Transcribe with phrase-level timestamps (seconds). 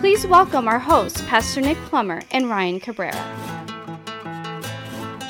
[0.00, 3.12] Please welcome our hosts, Pastor Nick Plummer and Ryan Cabrera.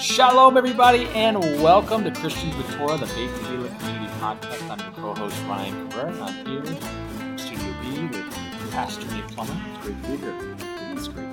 [0.01, 4.71] Shalom, everybody, and welcome to Christians with Torah, the Beit Tehillah Community Podcast.
[4.71, 9.61] I'm your co-host Ryan Cabrera, and I'm here in Studio B with Pastor Nick Plummer.
[9.75, 10.57] It's great to be here.
[10.93, 11.29] It's great.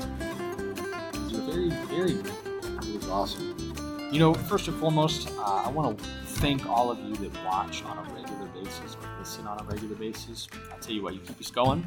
[1.29, 2.87] It's very, very good.
[2.87, 3.55] It was awesome.
[4.11, 6.03] You know, first and foremost, uh, I want to
[6.39, 9.93] thank all of you that watch on a regular basis or listen on a regular
[9.93, 10.47] basis.
[10.73, 11.85] I'll tell you what, you keep us going.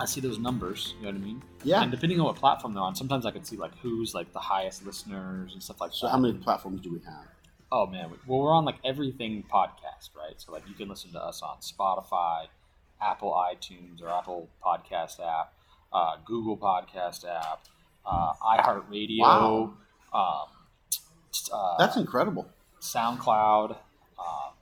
[0.00, 0.94] I see those numbers.
[0.98, 1.42] You know what I mean?
[1.62, 1.82] Yeah.
[1.82, 4.38] And depending on what platform they're on, sometimes I can see like who's like the
[4.40, 6.12] highest listeners and stuff like So that.
[6.12, 7.26] how many platforms do we have?
[7.72, 10.34] Oh man, well we're on like everything podcast, right?
[10.38, 12.46] So like you can listen to us on Spotify,
[13.00, 15.52] Apple iTunes or Apple Podcast app,
[15.92, 17.60] uh, Google Podcast app,
[18.04, 19.74] uh, iHeartRadio, Wow.
[20.12, 20.48] um,
[21.52, 22.48] uh, That's incredible.
[22.80, 23.76] SoundCloud,
[24.18, 24.52] um,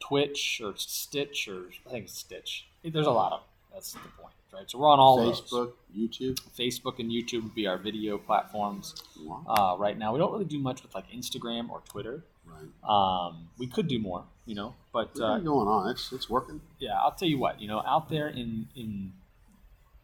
[0.00, 2.66] Twitch or Stitch or I think Stitch.
[2.84, 3.40] There's a lot of
[3.72, 4.70] that's the point, right?
[4.70, 5.40] So we're on all those.
[5.40, 6.40] Facebook, YouTube.
[6.58, 8.94] Facebook and YouTube would be our video platforms.
[9.20, 9.44] Wow.
[9.46, 12.24] Uh, right now, we don't really do much with like Instagram or Twitter.
[12.46, 13.26] Right.
[13.28, 15.90] Um, we could do more, you know, but uh, going on?
[15.90, 16.60] It's it's working.
[16.78, 19.12] yeah, I'll tell you what, you know, out there in in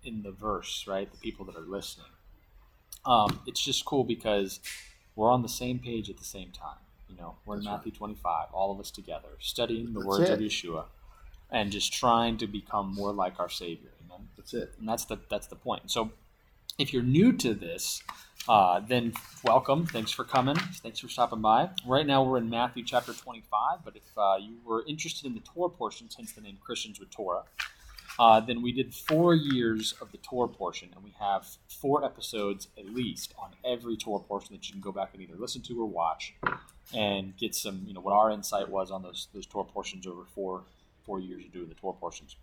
[0.05, 2.07] in the verse, right, the people that are listening,
[3.07, 4.61] um, it's just cool because
[5.17, 6.77] we're on the same page at the same time.
[7.09, 7.77] You know, we're in That's right.
[7.79, 10.39] Matthew 25, all of us together, studying the That's words of.
[10.41, 10.85] Yeshua,
[11.55, 13.91] and just trying to become more like our Savior.
[14.05, 14.75] Amen That's it.
[14.79, 15.91] and that's the that's the point.
[15.91, 16.11] So,
[16.79, 18.03] if you're new to this,
[18.49, 19.87] uh, then welcome.
[19.87, 20.57] Thanks for coming.
[20.57, 21.71] Thanks for stopping by.
[21.87, 23.85] Right now, we're in Matthew chapter 25.
[23.85, 27.11] But if uh, you were interested in the Torah portions, hence the name Christians with
[27.11, 27.45] Torah,
[28.19, 32.67] uh, then we did four years of the Torah portion, and we have four episodes
[32.77, 35.81] at least on every Torah portion that you can go back and either listen to
[35.81, 36.35] or watch,
[36.93, 40.25] and get some, you know, what our insight was on those those Torah portions over
[40.35, 40.65] four
[41.05, 42.37] four years of doing the Torah portions.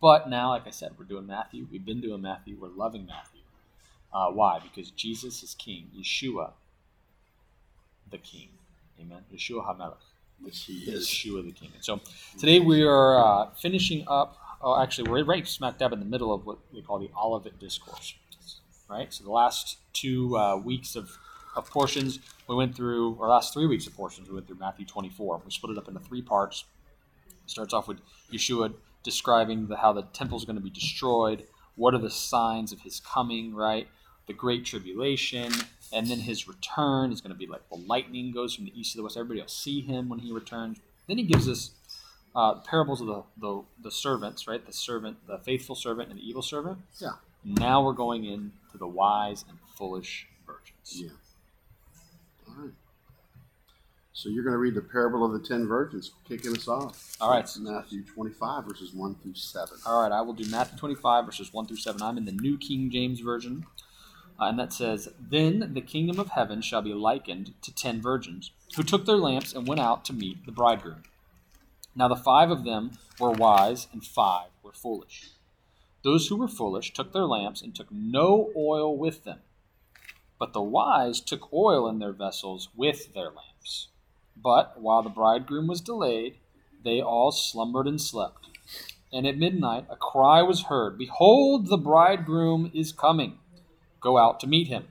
[0.00, 1.66] But now, like I said, we're doing Matthew.
[1.70, 2.56] We've been doing Matthew.
[2.60, 3.40] We're loving Matthew.
[4.12, 4.60] Uh, why?
[4.60, 5.90] Because Jesus is King.
[5.96, 6.52] Yeshua,
[8.10, 8.48] the King.
[9.00, 9.24] Amen.
[9.34, 9.96] Yeshua HaMelech.
[10.44, 11.06] Yes, he is.
[11.08, 11.70] Yeshua the King.
[11.74, 12.00] And so
[12.38, 14.36] today we are uh, finishing up.
[14.62, 17.58] Oh, actually, we're right smack dab in the middle of what we call the Olivet
[17.58, 18.14] Discourse.
[18.88, 19.12] Right.
[19.12, 21.18] So the last two uh, weeks of,
[21.54, 24.86] of portions we went through, or last three weeks of portions we went through Matthew
[24.86, 25.42] 24.
[25.44, 26.64] We split it up into three parts.
[27.50, 27.98] Starts off with
[28.32, 31.44] Yeshua describing the, how the temple is going to be destroyed.
[31.76, 33.54] What are the signs of his coming?
[33.54, 33.88] Right.
[34.26, 35.50] The great tribulation,
[35.90, 38.92] and then his return is going to be like the lightning goes from the east
[38.92, 39.16] to the west.
[39.16, 40.78] Everybody will see him when he returns.
[41.06, 41.70] Then he gives us
[42.34, 44.64] uh, parables of the, the the servants, right?
[44.64, 46.78] The servant, the faithful servant, and the evil servant.
[47.00, 47.12] Yeah.
[47.42, 50.92] Now we're going into the wise and foolish virgins.
[50.94, 51.08] Yeah.
[52.48, 52.72] All right.
[54.18, 57.16] So you're going to read the parable of the ten virgins, kicking us off.
[57.20, 57.48] All right.
[57.60, 59.78] Matthew 25 verses one through seven.
[59.86, 62.02] All right, I will do Matthew 25, verses 1 through 7.
[62.02, 63.64] I'm in the New King James Version.
[64.40, 68.50] Uh, and that says, Then the kingdom of heaven shall be likened to ten virgins,
[68.74, 71.04] who took their lamps and went out to meet the bridegroom.
[71.94, 75.30] Now the five of them were wise, and five were foolish.
[76.02, 79.38] Those who were foolish took their lamps and took no oil with them.
[80.40, 83.86] But the wise took oil in their vessels with their lamps.
[84.42, 86.36] But while the bridegroom was delayed,
[86.84, 88.46] they all slumbered and slept.
[89.12, 93.38] And at midnight a cry was heard Behold, the bridegroom is coming.
[94.00, 94.88] Go out to meet him.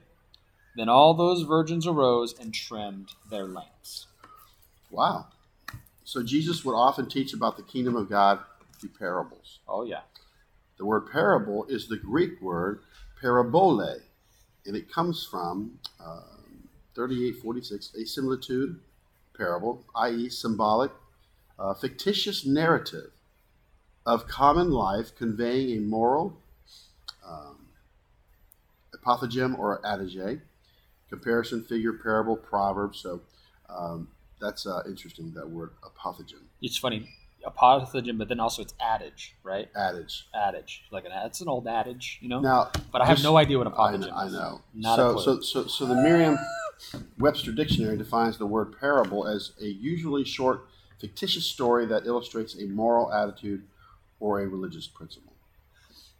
[0.76, 4.06] Then all those virgins arose and trimmed their lamps.
[4.90, 5.26] Wow.
[6.04, 8.40] So Jesus would often teach about the kingdom of God
[8.78, 9.58] through parables.
[9.68, 10.02] Oh, yeah.
[10.78, 12.80] The word parable is the Greek word
[13.20, 13.96] parabole,
[14.64, 18.80] and it comes from um, 3846, a similitude
[19.38, 20.90] parable, i.e., symbolic,
[21.58, 23.12] uh, fictitious narrative
[24.04, 26.36] of common life conveying a moral,
[27.26, 27.68] um,
[28.94, 30.40] apothegm or adage,
[31.08, 32.96] comparison, figure, parable, proverb.
[32.96, 33.20] So
[33.68, 34.08] um,
[34.40, 37.08] that's uh, interesting, that word apothegm, It's funny.
[37.46, 39.68] Apothegm, but then also it's adage, right?
[39.76, 40.26] adage.
[40.34, 40.84] Adage.
[40.90, 42.40] Like an it's an old adage, you know?
[42.40, 44.10] Now, but I have no idea what I apothegm know.
[44.14, 44.60] I know.
[44.74, 45.94] Not so, so, so, so the
[46.92, 50.66] Merriam-Webster dictionary defines the word parable as a usually short,
[50.98, 53.62] fictitious story that illustrates a moral attitude
[54.20, 55.32] or a religious principle.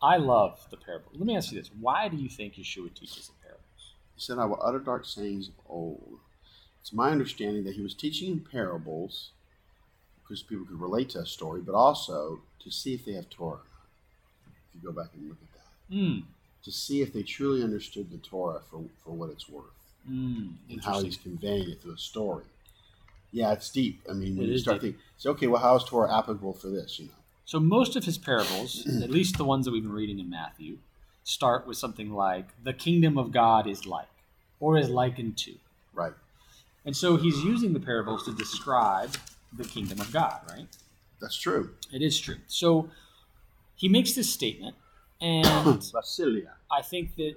[0.00, 1.10] I love the parable.
[1.14, 3.62] Let me ask you this: Why do you think Yeshua teaches a parable?
[4.14, 6.18] He said, I will utter dark sayings of old.
[6.80, 9.30] It's my understanding that he was teaching in parables
[10.22, 13.60] because people could relate to a story, but also to see if they have Torah.
[14.46, 16.24] If you go back and look at that, Mm.
[16.64, 19.77] to see if they truly understood the Torah for, for what it's worth
[20.08, 20.54] Mm.
[20.70, 22.44] and how he's conveying it through a story.
[23.30, 24.00] Yeah, it's deep.
[24.08, 24.92] I mean, when It you start deep.
[24.94, 26.98] thinking, so okay, well, how is Torah applicable for this?
[26.98, 27.12] You know,
[27.44, 30.78] So most of his parables, at least the ones that we've been reading in Matthew,
[31.24, 34.08] start with something like "the kingdom of God is like,"
[34.60, 35.54] or is likened to.
[35.92, 36.12] right?
[36.86, 39.10] And so he's using the parables to describe
[39.52, 40.68] the kingdom of God, right?
[41.20, 41.74] That's true.
[41.92, 42.36] It is true.
[42.46, 42.88] So
[43.76, 44.74] he makes this statement,
[45.20, 46.52] and Basilia.
[46.72, 47.34] I think that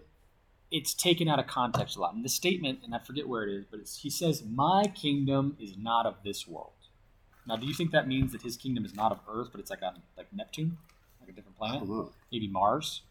[0.72, 2.14] it's taken out of context a lot.
[2.14, 5.58] And the statement, and I forget where it is, but it's, he says, "My kingdom
[5.60, 6.72] is not of this world."
[7.48, 9.70] Now, do you think that means that his kingdom is not of Earth, but it's
[9.70, 10.78] like on like Neptune,
[11.20, 11.84] like a different planet,
[12.32, 13.02] maybe Mars?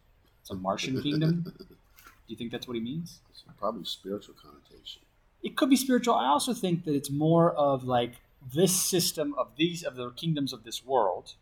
[0.41, 1.53] It's a Martian kingdom.
[1.69, 3.21] Do you think that's what he means?
[3.29, 5.03] It's probably spiritual connotation.
[5.43, 6.15] It could be spiritual.
[6.15, 8.21] I also think that it's more of like
[8.55, 11.35] this system of these of the kingdoms of this world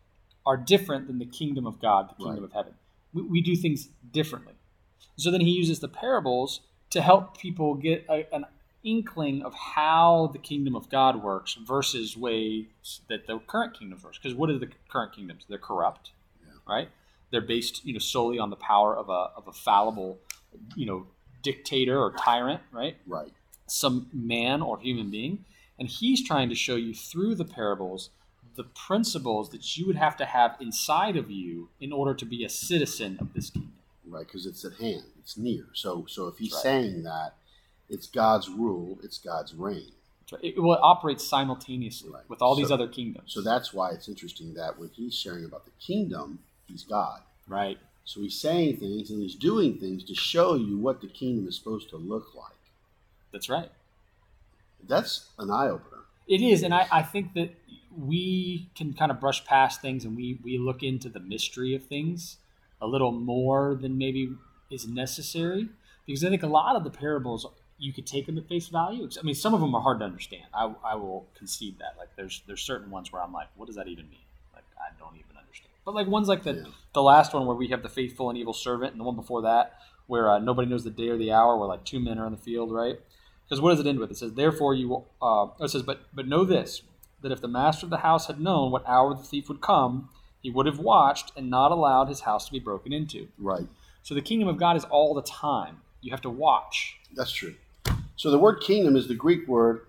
[0.45, 2.43] are different than the kingdom of God, the kingdom Right.
[2.43, 2.73] of heaven.
[3.13, 4.53] We, we do things differently.
[5.15, 6.61] So then he uses the parables
[6.91, 8.45] to help people get a, an
[8.83, 12.65] inkling of how the kingdom of God works versus ways
[13.09, 14.17] that the current kingdoms works.
[14.17, 15.45] Because what are the current kingdoms?
[15.49, 16.11] They're corrupt,
[16.45, 16.53] Yeah.
[16.67, 16.89] right?
[17.31, 20.17] They're based, you know, solely on the power of a of a fallible,
[20.75, 21.05] you know,
[21.43, 22.97] dictator or tyrant, right?
[23.05, 23.31] Right.
[23.67, 25.45] some man or human being.
[25.77, 28.09] And he's trying to show you through the parables
[28.55, 32.43] the principles that you would have to have inside of you in order to be
[32.43, 33.73] a citizen of this kingdom.
[34.09, 34.25] Right.
[34.25, 35.03] Because it's at hand.
[35.19, 35.67] It's near.
[35.73, 36.63] So, so if he's Right.
[36.63, 37.35] saying that,
[37.89, 38.99] it's God's rule.
[39.03, 39.91] It's God's reign.
[40.31, 40.43] Right.
[40.43, 42.29] It, well, it operates simultaneously Right.
[42.29, 43.33] with all these other kingdoms.
[43.33, 47.21] So that's why it's interesting that when he's sharing about the kingdom, he's God.
[47.47, 47.77] right.
[48.05, 51.55] So he's saying things and he's doing things to show you what the kingdom is
[51.55, 52.57] supposed to look like.
[53.31, 53.69] That's right.
[54.87, 56.01] That's an eye opener.
[56.27, 57.53] It is, and I, I think that
[57.95, 61.83] we can kind of brush past things and we, we look into the mystery of
[61.85, 62.37] things
[62.81, 64.33] a little more than maybe
[64.69, 65.69] is necessary.
[66.05, 67.45] Because I think a lot of the parables
[67.77, 69.07] you could take them at face value.
[69.17, 70.43] I mean, some of them are hard to understand.
[70.53, 71.95] I, I will concede that.
[71.97, 74.19] Like, there's there's certain ones where I'm like, what does that even mean?
[74.53, 75.69] Like, I don't even understand.
[75.85, 76.63] But like ones like the Yeah.
[76.93, 79.41] the last one where we have the faithful and evil servant, and the one before
[79.43, 79.77] that
[80.07, 82.31] where uh, nobody knows the day or the hour, where like two men are in
[82.31, 82.99] the field, right?
[83.45, 84.09] Because what does it end with?
[84.11, 86.81] It says, "Therefore you will." Uh, it says, "But but know this,
[87.21, 90.09] that if the master of the house had known what hour the thief would come,
[90.41, 93.67] he would have watched and not allowed his house to be broken into." Right.
[94.03, 95.81] So the kingdom of God is all the time.
[96.01, 96.97] You have to watch.
[97.13, 97.55] That's true.
[98.15, 99.81] So the word kingdom is the Greek word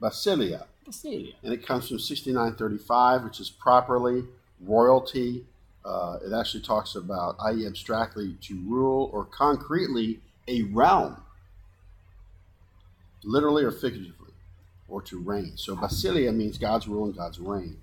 [0.00, 1.34] basilia, Basilia.
[1.42, 4.24] and it comes from 6935, which is properly
[4.60, 5.44] royalty.
[5.84, 11.22] Uh, it actually talks about, i.e., abstractly, to rule or concretely a realm,
[13.24, 14.32] literally or figuratively,
[14.88, 15.52] or to reign.
[15.56, 17.78] So basilia means God's rule and God's reign.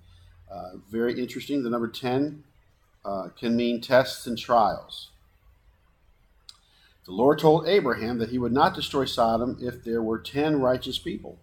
[0.51, 1.63] Uh, very interesting.
[1.63, 2.43] The number 10
[3.03, 5.09] uh, can mean tests and trials.
[7.05, 10.97] The Lord told Abraham that he would not destroy Sodom if there were 10 righteous
[10.97, 11.37] people.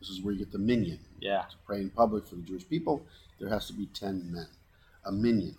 [0.00, 0.98] This is where you get the minyan.
[1.20, 1.42] Yeah.
[1.42, 3.06] To pray in public for the Jewish people,
[3.38, 4.48] there has to be 10 men,
[5.04, 5.56] a minyan.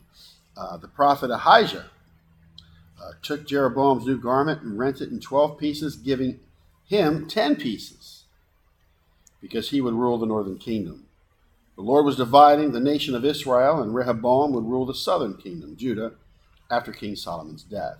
[0.57, 1.85] Uh, the prophet Ahijah
[3.01, 6.39] uh, took Jeroboam's new garment and rent it in 12 pieces, giving
[6.85, 8.23] him 10 pieces
[9.41, 11.05] because he would rule the northern kingdom.
[11.75, 15.75] The Lord was dividing the nation of Israel, and Rehoboam would rule the southern kingdom,
[15.75, 16.13] Judah,
[16.69, 17.97] after King Solomon's death.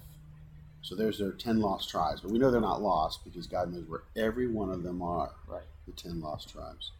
[0.81, 2.21] So there's their 10 lost tribes.
[2.21, 5.31] But we know they're not lost because God knows where every one of them are,
[5.47, 5.63] Right.
[5.87, 6.91] the 10 lost tribes.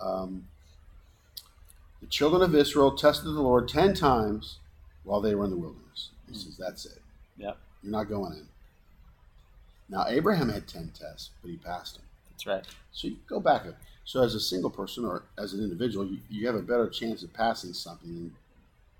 [0.00, 0.46] Um,
[2.00, 4.58] the children of Israel tested the Lord 10 times
[5.04, 6.10] while they were in the wilderness.
[6.28, 7.02] He says, That's it.
[7.36, 7.58] Yep.
[7.82, 8.46] You're not going in.
[9.88, 12.04] Now, Abraham had 10 tests, but he passed them.
[12.30, 12.64] That's right.
[12.92, 13.64] So you go back.
[14.04, 17.22] So as a single person or as an individual, you, you have a better chance
[17.22, 18.34] of passing something than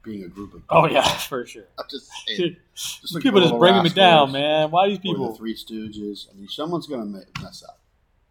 [0.02, 0.78] being a group of People.
[0.78, 1.64] Oh yeah, for sure.
[1.78, 2.56] I'm just saying.
[2.74, 4.70] Just people just bringing me down, man.
[4.70, 5.32] Why these people?
[5.32, 6.28] the Three Stooges.
[6.30, 7.78] I mean, someone's going to mess up,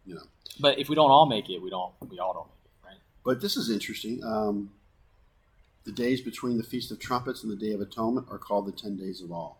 [0.06, 0.22] you know.
[0.60, 1.92] But if we don't all make it, we don't.
[2.08, 2.98] We all don't make it, right?
[3.24, 4.22] But this is interesting.
[4.24, 4.70] Um,
[5.84, 8.72] the days between the Feast of Trumpets and the Day of Atonement are called the
[8.72, 9.54] Ten Days of Awe.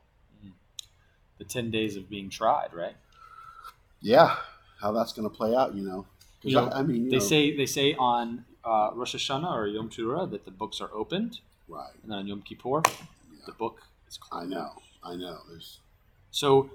[1.38, 2.94] The ten days of being tried, right?
[4.00, 4.36] Yeah,
[4.80, 6.06] how that's going to play out, you know.
[6.44, 9.66] You know, I, I mean, They know, say they say on uh, Rosh Hashanah or
[9.66, 11.90] Yom Teruah that the books are opened, right.
[12.02, 12.92] and then on Yom Kippur, Yeah.
[13.46, 14.72] the book is I know,
[15.02, 15.38] I know.
[15.48, 15.78] There's
[16.30, 16.70] So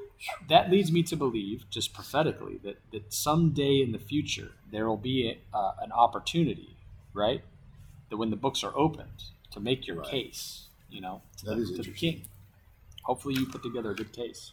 [0.49, 4.97] that leads me to believe, just prophetically, that, that someday in the future there will
[4.97, 6.75] be a, uh, an opportunity,
[7.13, 7.41] right?
[8.09, 10.07] That when the books are opened, to make your Right.
[10.07, 12.25] case, you know, to, That the, is to the king.
[13.03, 14.51] Hopefully, you put together a good case.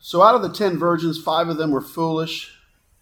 [0.00, 2.52] So out of the ten virgins, five of them were foolish,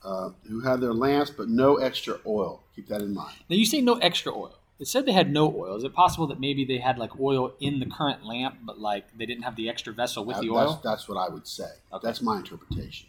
[0.04, 2.62] uh, who had their lamps, but no extra oil.
[2.74, 3.34] Keep that in mind.
[3.48, 4.54] Now you say no extra oil.
[4.80, 5.76] It said they had no oil.
[5.76, 9.16] Is it possible that maybe they had like oil in the current lamp, but like
[9.16, 10.80] they didn't have the extra vessel with That- the oil?
[10.82, 11.70] that's what I would say.
[11.92, 12.04] Okay.
[12.06, 13.08] That's my interpretation.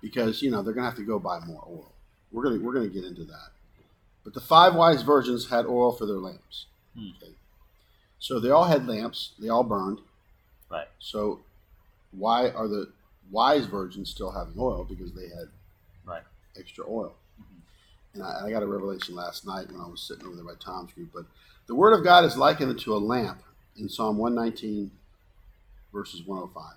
[0.00, 1.90] Because you know they're going to have to go buy more oil.
[2.30, 3.48] We're going to we're going to get into that.
[4.22, 6.66] But the five wise virgins had oil for their lamps.
[6.96, 7.08] Hmm.
[7.22, 7.32] Okay.
[8.18, 9.32] So they all had lamps.
[9.38, 9.98] They all burned.
[10.70, 10.88] Right.
[10.98, 11.40] So
[12.12, 12.90] why are the
[13.30, 14.84] wise virgins still having oil?
[14.88, 15.48] Because they had.
[16.58, 17.14] Extra oil.
[17.40, 17.60] Mhm.
[18.14, 20.54] And I, I got a revelation last night when I was sitting over there by
[20.60, 21.10] Tom's group.
[21.12, 21.26] But
[21.66, 23.42] the word of God is likened to a lamp
[23.76, 24.90] in Psalm 119,
[25.92, 26.76] verses 105.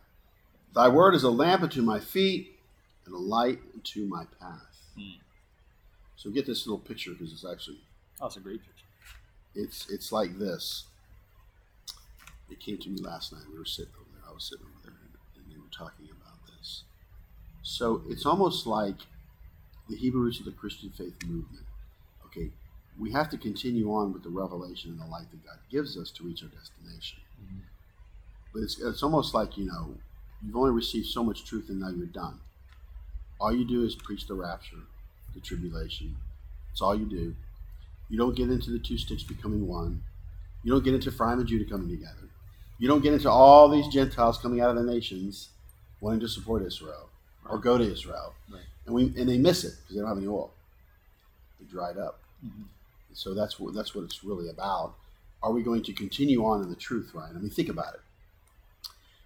[0.73, 2.59] Thy word is a lamp unto my feet
[3.05, 4.77] and a light unto my path.
[4.95, 5.19] Hmm.
[6.15, 7.79] So get this little picture because it's actually
[8.19, 8.85] Oh, it's a great picture.
[9.53, 10.85] it's it's like this.
[12.49, 13.43] It came to me last night.
[13.51, 14.29] We were sitting over there.
[14.29, 16.83] I was sitting over there, and, and they were talking about this.
[17.61, 18.95] So it's almost like
[19.89, 21.65] the Hebrew roots of the Christian faith movement.
[22.25, 22.51] Okay,
[22.99, 26.11] we have to continue on with the revelation and the light that God gives us
[26.11, 27.19] to reach our destination.
[27.41, 27.61] Mhm.
[28.53, 29.95] But it's, it's almost like you know
[30.43, 32.39] you've only received so much truth, and now you're done.
[33.39, 34.83] All you do is preach the rapture,
[35.33, 36.17] the tribulation.
[36.71, 37.35] It's all you do.
[38.09, 40.03] You don't get into the two sticks becoming one.
[40.63, 42.29] You don't get into Ephraim and Judah coming together.
[42.79, 45.49] You don't get into all these Gentiles coming out of the nations
[46.01, 47.09] wanting to support Israel
[47.49, 48.33] or go to Israel.
[48.51, 48.61] Right.
[48.87, 50.51] And we and they miss it because they don't have any oil.
[51.59, 52.19] They dried up.
[52.45, 52.65] Mhm.
[53.13, 54.95] So that's what that's what it's really about.
[55.43, 57.35] Are we going to continue on in the truth, Ryan?
[57.37, 58.01] I mean, think about it.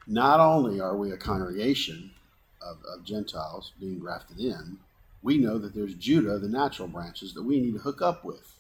[0.08, 2.12] Not only are we a congregation
[2.62, 4.80] of, of Gentiles being grafted in,
[5.22, 8.56] we know that there's Judah, the natural branches that we need to hook up with.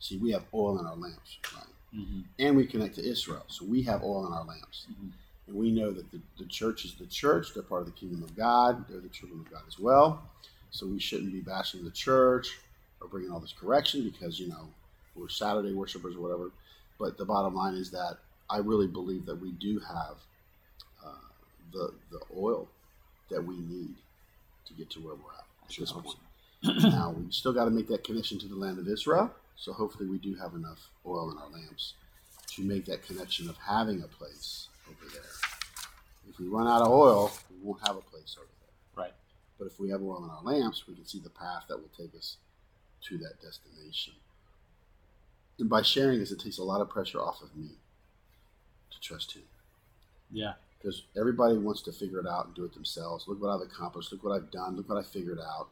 [0.00, 2.24] See, we have oil in our lamps, Ryan Mhm.
[2.38, 3.44] and we connect to Israel.
[3.48, 4.86] So we have oil in our lamps.
[4.90, 5.12] Mhm.
[5.52, 7.52] And we know that the, the church is the church.
[7.52, 8.88] They're part of the kingdom of God.
[8.88, 10.22] They're the children of God as well.
[10.70, 12.58] So we shouldn't be bashing the church
[13.00, 14.68] or bringing all this correction because, you know,
[15.14, 16.50] we're Saturday worshipers or whatever.
[16.98, 18.16] But the bottom line is that
[18.48, 20.16] I really believe that we do have
[21.04, 21.28] uh,
[21.72, 22.66] the, the oil
[23.30, 23.94] that we need
[24.66, 26.16] to get to where we're at at this point.
[26.92, 29.30] now, we still got to make that connection to the land of Israel.
[29.56, 31.94] So hopefully, we do have enough oil in our lamps
[32.54, 35.41] to make that connection of having a place over there.
[36.28, 39.04] If we run out of oil, we won't have a place over there.
[39.04, 39.12] Right.
[39.58, 41.90] But if we have oil in our lamps, we can see the path that will
[41.96, 42.36] take us
[43.08, 44.14] to that destination.
[45.58, 47.70] And by sharing this, it takes a lot of pressure off of me
[48.90, 49.42] to trust Him.
[50.30, 50.54] Yeah.
[50.78, 53.26] Because everybody wants to figure it out and do it themselves.
[53.28, 54.10] Look what I've accomplished.
[54.10, 54.76] Look what I've done.
[54.76, 55.68] Look what I figured out.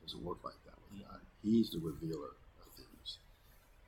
[0.00, 1.20] It doesn't work like that with God.
[1.42, 2.28] He's the revealer
[2.60, 3.18] of things.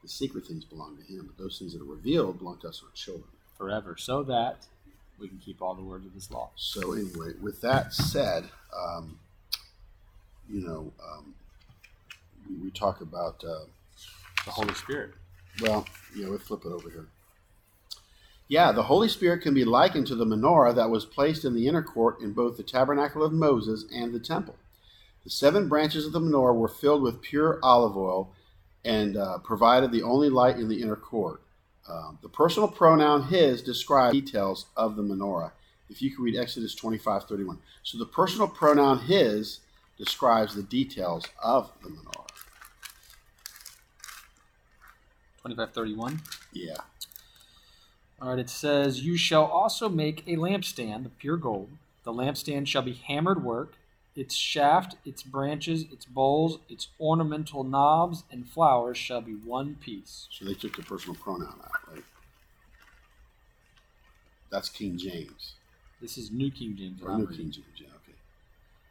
[0.02, 2.82] The secret things belong to Him, but those things that are revealed belong to us,
[2.84, 3.28] our children.
[3.56, 4.66] Forever, so that
[5.20, 6.50] we can keep all the words of this law.
[6.56, 8.44] So anyway, with that said,
[8.76, 9.18] um,
[10.48, 11.34] you know, um,
[12.48, 13.44] we, we talk about.
[13.44, 13.66] Uh,
[14.46, 15.10] The Holy Spirit.
[15.60, 15.84] Well,
[16.16, 17.08] yeah, we'll flip it over here.
[18.48, 21.68] Yeah, the Holy Spirit can be likened to the menorah that was placed in the
[21.68, 24.56] inner court in both the tabernacle of Moses and the temple.
[25.24, 28.32] The seven branches of the menorah were filled with pure olive oil
[28.82, 31.42] and uh, provided the only light in the inner court.
[31.88, 35.52] Um, the personal pronoun his describes details of the menorah.
[35.88, 37.58] If you can read Exodus 25 31.
[37.82, 39.60] So the personal pronoun his
[39.98, 42.26] describes the details of the menorah.
[45.42, 46.20] 2531.
[46.52, 46.74] Yeah.
[48.20, 51.70] All right, it says, You shall also make a lampstand of pure gold.
[52.04, 53.74] The lampstand shall be hammered work.
[54.16, 60.26] Its shaft, its branches, its bowls, its ornamental knobs, and flowers shall be one piece.
[60.32, 62.04] So they took the personal pronoun out, right?
[64.50, 65.54] That's King James.
[66.00, 67.00] This is New King James.
[67.02, 67.26] Or New.
[67.28, 68.14] King James, yeah, okay.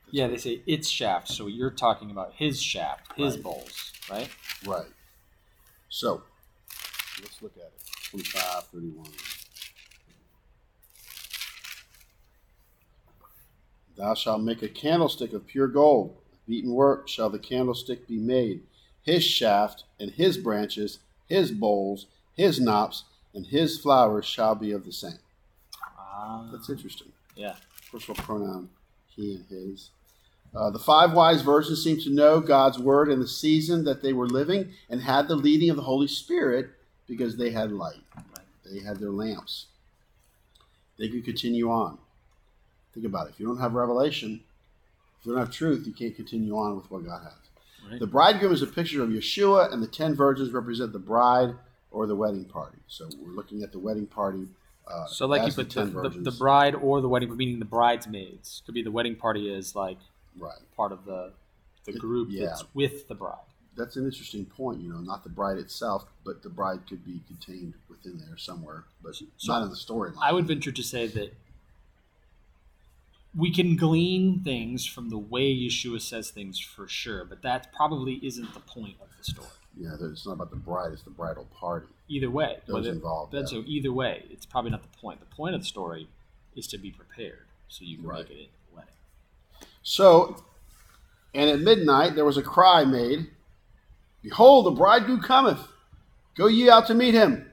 [0.06, 3.44] That's Yeah, they say its shaft, so you're talking about his shaft, his Right.
[3.44, 4.30] bowls, right?
[4.66, 4.88] Right.
[5.90, 6.24] So,
[7.22, 7.82] let's look at it.
[8.10, 9.06] 25, 31.
[14.00, 16.16] Thou shalt make a candlestick of pure gold.
[16.32, 18.62] Of beaten work shall the candlestick be made.
[19.04, 23.04] His shaft and his branches, his bowls, his knops,
[23.34, 25.20] and his flowers shall be of the same.
[25.98, 27.12] Ah, That's interesting.
[27.36, 27.58] yeah.
[27.92, 28.70] personal pronoun
[29.10, 29.90] he and his.
[30.56, 34.14] Uh, the five wise virgins seemed to know God's word in the season that they
[34.14, 36.70] were living and had the leading of the Holy Spirit
[37.06, 38.02] because they had light.
[38.64, 39.66] They had their lamps.
[40.98, 41.98] They could continue on.
[42.94, 43.32] Think about it.
[43.32, 44.42] If you don't have revelation,
[45.20, 47.34] if you don't have truth, you can't continue on with what God has.
[47.90, 48.00] Right.
[48.00, 51.56] The bridegroom is a picture of Yeshua, and the ten virgins represent the bride
[51.92, 52.78] or the wedding party.
[52.88, 54.48] So we're looking at the wedding party
[54.88, 57.66] Uh, So like you put the, 10 the, the bride or the wedding, meaning the
[57.66, 58.64] bridesmaids.
[58.66, 60.00] Could be the wedding party is like
[60.40, 60.58] right.
[60.76, 61.34] part of the
[61.86, 62.48] the It- group yeah.
[62.48, 63.46] that's with the bride.
[63.78, 64.82] That's an interesting point.
[64.82, 68.86] You know, not the bride itself, but the bride could be contained within there somewhere,
[69.04, 70.18] but So- not in the storyline.
[70.22, 71.34] I would venture to say that
[73.36, 78.20] we can glean things from the way Yeshua says things for sure, but that probably
[78.26, 79.48] isn't the point of the story.
[79.78, 81.88] Yeah, it's not about the bride; it's the bridal party.
[82.08, 85.20] Either way, Those whether- involved, That's so either way, it's probably not the point.
[85.20, 86.08] The point of the story
[86.56, 88.28] is to be prepared so you can Right.
[88.28, 88.94] make it into the wedding.
[89.84, 90.44] So,
[91.36, 93.30] and at midnight there was a cry made,
[94.24, 95.68] "Behold, the bridegroom cometh!
[96.36, 97.50] Go ye out to meet him!"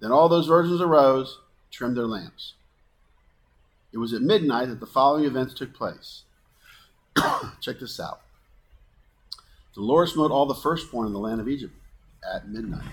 [0.00, 1.38] Then all those virgins arose,
[1.70, 2.52] trimmed their lamps.
[3.94, 6.24] It was at midnight that the following events took place.
[7.60, 8.22] Check this out.
[9.76, 11.72] The Lord smote all the firstborn in the land of Egypt
[12.34, 12.88] at midnight.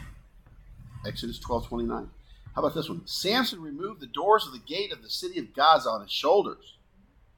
[1.05, 2.11] Exodus twelve twenty nine.
[2.53, 3.01] How about this one?
[3.05, 6.75] Samson removed the doors of the gate of the city of Gaza on his shoulders.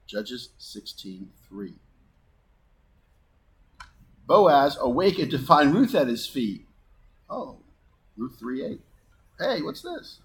[0.08, 1.75] Judges sixteen three.
[4.27, 6.65] Boaz awakened to find Ruth at his feet.
[7.29, 7.60] Oh,
[8.17, 8.82] Ruth 3 8.
[9.39, 10.20] Hey, what's this?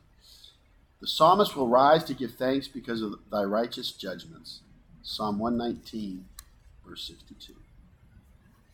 [1.00, 4.61] The psalmist will rise to give thanks because of thy righteous judgments.
[5.02, 6.25] Psalm 119,
[6.87, 7.55] verse 62.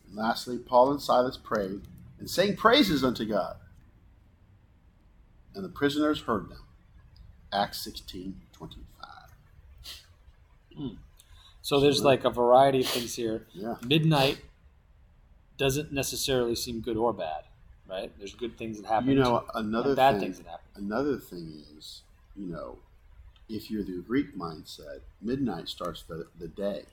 [0.07, 1.81] And lastly, Paul and Silas prayed
[2.19, 3.57] and sang praises unto God.
[5.53, 6.63] And the prisoners heard them.
[7.53, 9.09] Acts 16, 25.
[10.75, 10.87] Hmm.
[11.61, 13.47] So there's like a variety of things here.
[13.53, 13.75] Yeah.
[13.85, 14.39] Midnight
[15.57, 17.43] doesn't necessarily seem good or bad,
[17.89, 18.11] right?
[18.17, 19.09] There's good things that happen.
[19.09, 20.65] You know, another bad thing, things that happen.
[20.75, 22.01] Another thing is,
[22.37, 22.77] you know,
[23.49, 26.83] if you're the Greek mindset, midnight starts the, the day,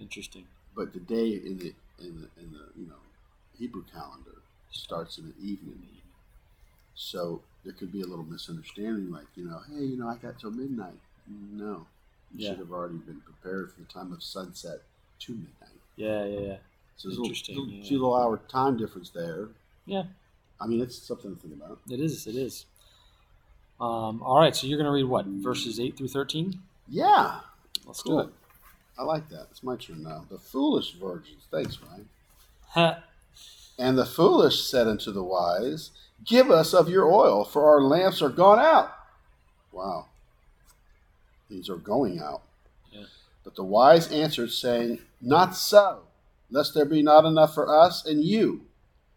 [0.00, 0.44] Interesting.
[0.74, 2.96] but the day in the in the in the you know
[3.58, 4.38] Hebrew calendar
[4.70, 5.78] starts in the evening.
[6.94, 10.38] So there could be a little misunderstanding, like you know, hey, you know, I got
[10.38, 10.98] till midnight.
[11.28, 11.86] No,
[12.34, 12.50] you Yeah.
[12.50, 14.80] should have already been prepared for the time of sunset
[15.20, 15.80] to midnight.
[15.96, 16.56] Yeah, yeah, yeah.
[16.96, 17.90] So there's a Interesting, little, yeah.
[17.92, 19.48] little hour time difference there.
[19.86, 20.04] Yeah.
[20.60, 21.80] I mean, it's something to think about.
[21.90, 22.26] It is.
[22.26, 22.66] It is.
[23.82, 24.54] Um, all right.
[24.54, 26.60] So you're going to read what verses eight through thirteen?
[26.88, 27.40] Yeah,
[27.86, 28.22] Let's cool.
[28.22, 28.34] do it.
[28.98, 29.48] I like that.
[29.50, 30.24] It's my turn now.
[30.30, 31.46] The foolish virgins.
[31.50, 31.78] Thanks,
[32.76, 32.96] Ryan.
[33.78, 35.90] And the foolish said unto the wise,
[36.24, 38.92] Give us of your oil, for our lamps are gone out.
[39.72, 40.06] Wow.
[41.50, 42.42] These are going out.
[42.92, 43.04] Yeah.
[43.42, 46.02] But the wise answered, saying, Not so,
[46.50, 48.66] lest there be not enough for us and you.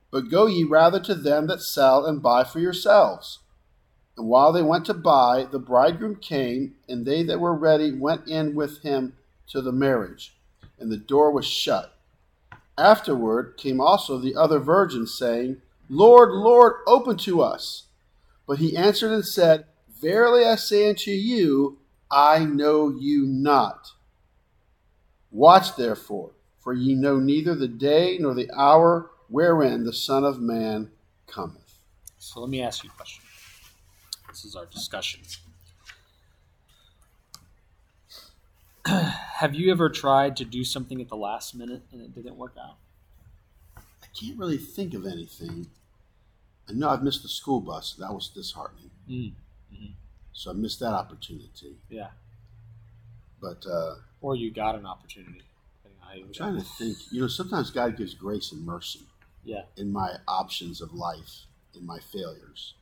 [0.10, 3.40] But go ye rather to them that sell and buy for yourselves.
[4.18, 8.28] And while they went to buy, the bridegroom came, and they that were ready went
[8.28, 9.14] in with him
[9.48, 10.36] to the marriage,
[10.80, 11.98] and the door was shut.
[12.78, 17.84] Afterward came also the other virgins, saying, Lord, Lord, open to us.
[18.48, 19.66] But he answered and said,
[20.02, 21.80] Verily I say unto you,
[22.12, 23.92] I know you not.
[25.32, 30.40] Watch therefore, for ye know neither the day nor the hour wherein the Son of
[30.40, 30.92] Man
[31.28, 31.80] cometh.
[32.18, 33.25] So let me ask you a question.
[34.36, 35.22] This is our discussion.
[38.86, 42.58] Have you ever tried to do something at the last minute and it didn't work
[42.62, 42.76] out?
[43.78, 45.68] I can't really think of anything.
[46.70, 47.96] I know I've missed the school bus.
[47.98, 48.92] That was disheartening.
[49.10, 49.32] Mm.
[50.34, 51.78] So I missed that opportunity.
[51.90, 52.10] Yeah.
[53.40, 55.44] But uh, Or you got an opportunity.
[55.82, 56.98] depending on how you I'm trying to think.
[57.10, 59.08] You know, sometimes God gives grace and mercy.
[59.46, 59.62] Yeah.
[59.78, 62.74] in my options of life, in my failures.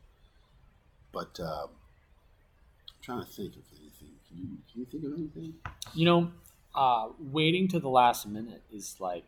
[1.13, 4.15] But um, I'm trying to think of anything.
[4.27, 5.53] Can you, can you think of anything?
[5.93, 6.31] You know,
[6.75, 9.25] uh, waiting to the last minute is like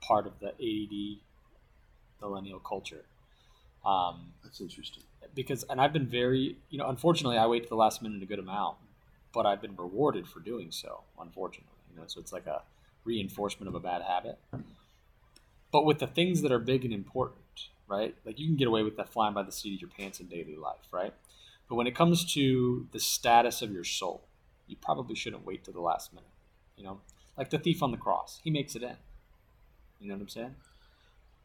[0.00, 1.20] part of the ADD
[2.20, 3.04] millennial culture.
[3.84, 5.02] Um, That's interesting.
[5.34, 8.26] because, and I've been very, you know, unfortunately, I wait to the last minute a
[8.26, 8.76] good amount,
[9.32, 11.02] but I've been rewarded for doing so.
[11.20, 12.62] Unfortunately, you know, so it's like a
[13.04, 14.38] reinforcement of a bad habit.
[15.74, 18.14] But with the things that are big and important, right?
[18.24, 20.26] Like you can get away with that flying by the seat of your pants in
[20.28, 21.12] daily life, right?
[21.68, 24.22] But when it comes to the status of your soul,
[24.68, 26.28] you probably shouldn't wait to the last minute.
[26.76, 27.00] You know,
[27.36, 28.94] like the thief on the cross, he makes it in.
[30.00, 30.54] You know what I'm saying?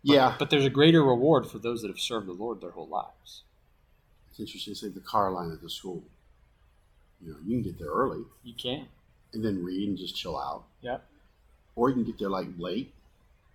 [0.03, 2.87] Yeah, But there's a greater reward for those that have served the Lord their whole
[2.87, 3.41] lives.
[4.29, 4.75] it's interesting.
[4.75, 6.03] Say the car line at the school.
[7.19, 8.89] You know, you can get there early You can.
[9.33, 10.99] and then read and just chill out, Yeah.
[11.75, 12.93] or you can get there like late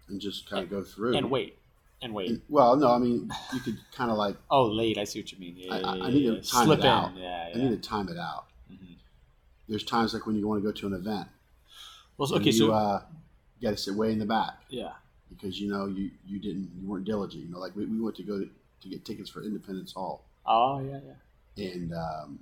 [0.08, 1.58] and just kind of go through And wait.
[2.02, 2.30] And wait.
[2.30, 4.98] And- well, no, I mean you could kind of like Oh, late.
[4.98, 5.54] I see what you mean.
[5.56, 6.40] Yeah, I- yeah, I- I need to yeah.
[6.42, 6.90] time Slip it in.
[6.90, 7.16] out.
[7.16, 8.46] Yeah, I need to time it out.
[8.70, 8.96] Mhm.
[9.68, 11.28] There's times like when you want to go to an event.
[12.16, 13.02] Well, okay, you so uh,
[13.60, 14.64] got to sit way in the back.
[14.68, 14.92] yeah,
[15.30, 17.42] because you know you you didn't you weren't diligent.
[17.44, 18.48] You know, like we, we went to go to,
[18.82, 21.00] to get tickets for Independence Hall, oh yeah,
[21.56, 21.66] yeah.
[21.72, 22.38] and um,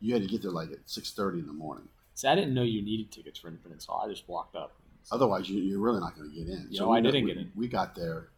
[0.00, 1.88] You had to get there like at six thirty in the morning.
[2.14, 4.02] See, I didn't know you needed tickets for Independence Hall.
[4.04, 4.72] I just walked up.
[5.10, 6.68] Otherwise, you, you're really not going to get in.
[6.72, 7.52] No, we I got- didn't we- get in.
[7.56, 8.28] We got there,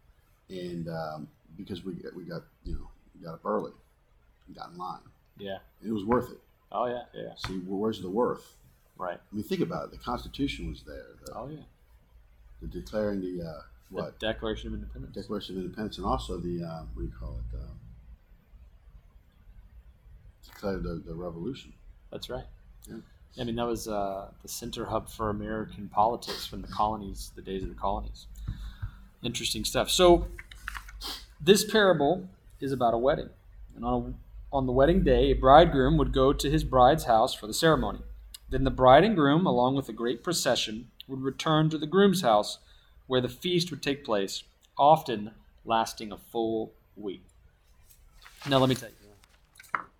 [0.49, 3.71] and um, because we we got you know we got up early,
[4.47, 4.99] we got in line.
[5.37, 5.57] Yeah.
[5.85, 6.39] It was worth it.
[6.71, 7.03] Oh yeah.
[7.13, 7.33] Yeah.
[7.35, 8.55] See, wh- where's the worth?
[8.97, 9.17] Right.
[9.31, 9.91] I mean, think about it.
[9.91, 11.05] The Constitution was there.
[11.25, 11.63] The, Oh yeah.
[12.61, 15.15] the declaring the uh, what The Declaration of Independence.
[15.15, 17.57] Declaration of Independence, and also the uh, what do you call it?
[17.57, 17.71] Uh,
[20.45, 21.73] declare the, the revolution.
[22.11, 22.45] That's right.
[22.87, 22.97] Yeah.
[23.39, 27.41] I mean, that was uh, the center hub for American politics from the colonies, the
[27.41, 28.27] days of the colonies.
[29.23, 29.89] Interesting stuff.
[29.89, 30.27] So,
[31.39, 32.27] this parable
[32.59, 33.29] is about a wedding.
[33.75, 37.33] And on, a, on the wedding day, a bridegroom would go to his bride's house
[37.33, 37.99] for the ceremony.
[38.49, 42.21] Then the bride and groom, along with a great procession, would return to the groom's
[42.21, 42.59] house
[43.07, 44.43] where the feast would take place,
[44.77, 45.31] often
[45.65, 47.23] lasting a full week.
[48.49, 48.95] Now, let me tell you.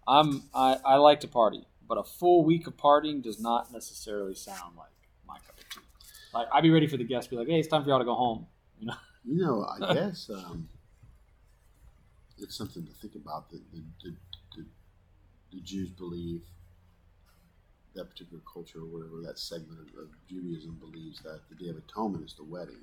[0.08, 4.34] I'm I, I like to party, but a full week of partying does not necessarily
[4.34, 4.94] sound like
[5.28, 5.82] my cup of tea.
[6.34, 8.06] Like I'd be ready for the guests, be like, "Hey, it's time for y'all to
[8.06, 8.48] go home."
[8.80, 8.94] You know?
[9.26, 10.68] You know, I guess um,
[12.40, 13.52] it's something to think about.
[13.52, 14.16] That the, the,
[14.56, 14.66] the,
[15.52, 16.42] the Jews believe
[17.94, 21.78] that particular culture, or whatever that segment of, of Judaism believes that the Day of
[21.78, 22.82] Atonement is the wedding,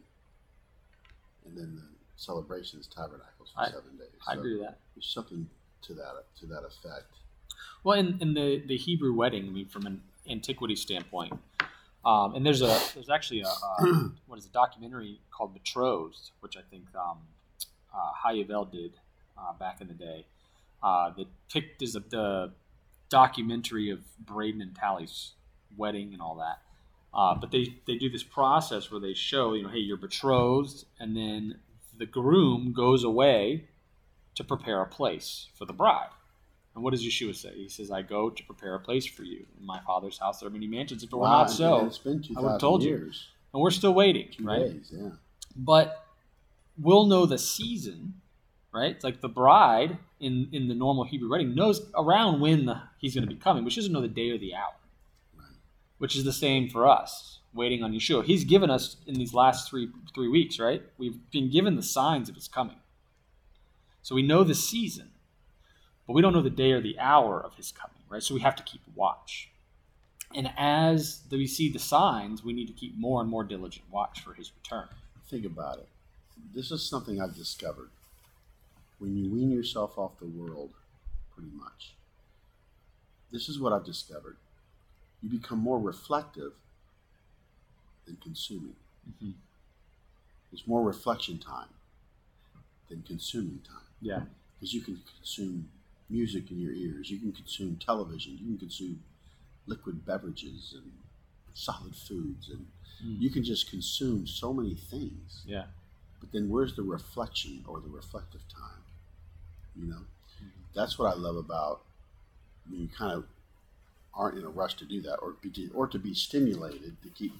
[1.46, 4.20] and then the celebration is tabernacles for I- seven days.
[4.28, 4.78] I agree with that.
[4.94, 5.48] There's something
[5.82, 7.10] to that to that effect.
[7.84, 11.34] Well, in, in the the Hebrew wedding, I mean, from an antiquity standpoint,
[12.04, 13.86] um, and there's a there's actually a, a
[14.26, 17.18] what is a documentary called Betrothed, which I think um,
[17.94, 18.92] uh, Hayavel did
[19.36, 20.26] uh, back in the day.
[20.82, 22.52] Uh, that picked is a, the
[23.08, 25.32] documentary of Braden and Tally's
[25.76, 26.60] wedding and all that.
[27.12, 30.84] Uh, but they, they do this process where they show, you know, hey, you're betrothed,
[31.00, 31.58] and then
[31.98, 33.64] the groom goes away
[34.34, 36.10] to prepare a place for the bride.
[36.74, 37.52] And what does Yeshua say?
[37.54, 39.44] He says, I go to prepare a place for you.
[39.58, 41.02] In my father's house there are many mansions.
[41.02, 42.90] If it were not so, it's been I would've thousand told you.
[42.90, 44.60] years, and we're still waiting, two right?
[44.60, 44.92] days.
[44.94, 45.10] Yeah,
[45.56, 46.06] but
[46.80, 48.14] we'll know the season,
[48.72, 48.92] right?
[48.92, 53.14] It's like the bride in in the normal Hebrew wedding knows around when the, he's
[53.14, 54.74] going to be coming, but she doesn't know the day or the hour.
[55.36, 55.46] Right.
[55.98, 58.24] Which is the same for us, waiting on Yeshua.
[58.24, 60.82] He's given us in these last three three weeks, right?
[60.96, 62.78] We've been given the signs of his coming,
[64.02, 65.10] so we know the season,
[66.08, 68.22] but we don't know the day or the hour of his coming, right?
[68.22, 69.50] So we have to keep watch.
[70.34, 74.20] And as we see the signs, we need to keep more and more diligent watch
[74.20, 74.88] for his return.
[75.28, 75.88] think about it.
[76.54, 77.90] This is something I've discovered.
[78.98, 80.70] When you wean yourself off the world,
[81.34, 81.92] pretty much,
[83.30, 84.36] this is what I've discovered.
[85.22, 86.52] You become more reflective
[88.06, 88.76] than consuming.
[89.22, 89.34] Mhm.
[90.50, 91.68] There's more reflection time
[92.88, 93.86] than consuming time.
[94.00, 94.24] Yeah.
[94.54, 95.70] Because you can consume
[96.10, 99.02] music in your ears, you can consume television, you can consume
[99.66, 100.90] liquid beverages and
[101.54, 102.66] solid foods, and
[103.04, 103.20] Mm.
[103.20, 105.42] you can just consume so many things.
[105.46, 105.66] Yeah.
[106.20, 108.82] But then where's the reflection or the reflective time?
[109.76, 110.04] You know,
[110.74, 111.84] that's what I love about
[112.68, 113.26] when you kind of
[114.14, 117.32] aren't in a rush to do that, or be or to be stimulated to keep,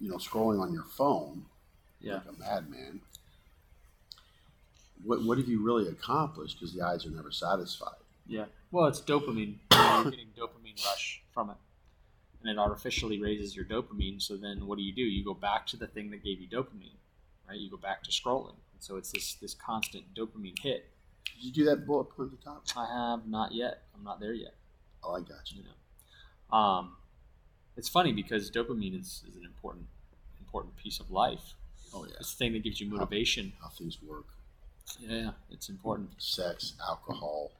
[0.00, 1.44] you know, scrolling on your phone
[2.00, 2.14] Yeah.
[2.14, 3.00] like a madman.
[5.04, 6.58] What what have you really accomplished?
[6.58, 7.96] Because the eyes are never satisfied.
[8.26, 8.46] Yeah.
[8.70, 9.56] Well, it's dopamine.
[9.72, 11.56] You're getting dopamine rush from it.
[12.42, 14.20] And it artificially raises your dopamine.
[14.20, 15.02] So then what do you do?
[15.02, 16.96] You go back to the thing that gave you dopamine,
[17.48, 17.58] right?
[17.58, 18.54] You go back to scrolling.
[18.74, 20.90] And so it's this, this constant dopamine hit.
[21.24, 22.64] Did you do that bullet point at the top?
[22.76, 23.82] I have not yet.
[23.96, 24.54] I'm not there yet.
[25.02, 25.58] Oh, I got you.
[25.58, 25.64] You
[26.50, 26.96] know, um,
[27.76, 29.86] it's funny because dopamine is, is an important
[30.40, 31.54] important piece of life.
[31.94, 33.52] Oh yeah, It's the thing that gives you motivation.
[33.62, 34.26] how things work.
[35.00, 36.10] Yeah, it's important.
[36.18, 37.52] Sex, alcohol.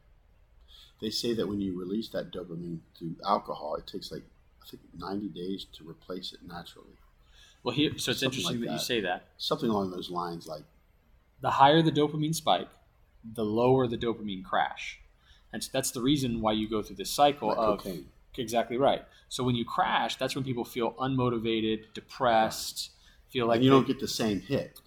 [1.00, 4.22] They say that when you release that dopamine through alcohol, it takes like
[4.62, 6.96] I think ninety days to replace it naturally.
[7.62, 9.26] Well, here, so it's Something interesting like that you say that.
[9.36, 10.62] Something along those lines, like
[11.40, 12.68] the higher the dopamine spike,
[13.34, 14.98] the lower the dopamine crash.
[15.52, 18.06] And so that's the reason why you go through this cycle like of cocaine.
[18.36, 19.04] exactly right.
[19.28, 22.90] So when you crash, that's when people feel unmotivated, depressed,
[23.28, 24.78] feel like and you they- don't get the same hit.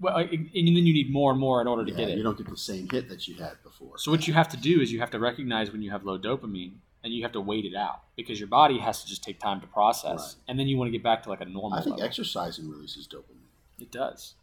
[0.00, 2.16] Well, and then you need more and more in order to Yeah, get it.
[2.18, 3.98] you don't get the same hit that you had before.
[3.98, 6.18] So what you have to do is you have to recognize when you have low
[6.18, 9.38] dopamine and you have to wait it out because your body has to just take
[9.38, 10.44] time to process, Right.
[10.48, 12.04] and then you want to get back to like a normal I think level.
[12.04, 13.48] exercising releases dopamine.
[13.80, 14.34] It does.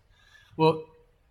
[0.58, 0.84] Well,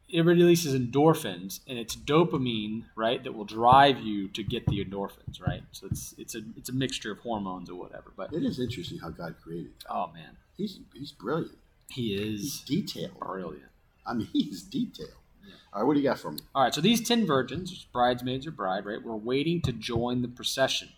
[0.08, 5.40] it releases endorphins, and it's dopamine, right, that will drive you to get the endorphins,
[5.40, 5.62] right?
[5.72, 8.12] So it's it's a it's a mixture of hormones or whatever.
[8.14, 9.72] But It is interesting how God created.
[9.88, 11.56] oh man, He's he's brilliant.
[11.88, 13.18] he He's is detailed.
[13.20, 13.70] brilliant.
[14.06, 15.10] I mean, he's detailed.
[15.46, 15.54] Yeah.
[15.72, 16.38] All right, what do you got for me?
[16.54, 20.28] All right, so these ten virgins, bridesmaids or bride, right, were waiting to join the
[20.28, 20.88] procession.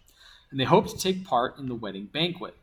[0.51, 2.55] and they hoped to take part in the wedding banquet.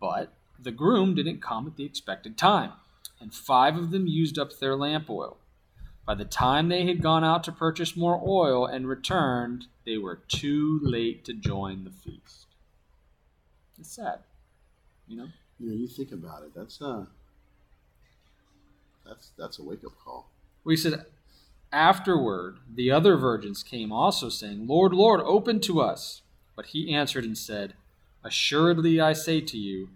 [0.00, 2.72] But the groom didn't come at the expected time,
[3.20, 5.36] and five of them used up their lamp oil.
[6.06, 10.20] By the time they had gone out to purchase more oil and returned, they were
[10.28, 12.46] too late to join the feast.
[13.78, 14.20] It's sad,
[15.06, 15.28] you know.
[15.58, 16.54] You know, you think about it.
[16.54, 17.06] That's a
[19.06, 20.28] that's that's a wake up call.
[20.64, 21.06] We said,
[21.72, 26.22] Afterward, the other virgins came also, saying, Lord, Lord, open to us.
[26.54, 27.74] But he answered and said,
[28.24, 29.90] Assuredly I say to you,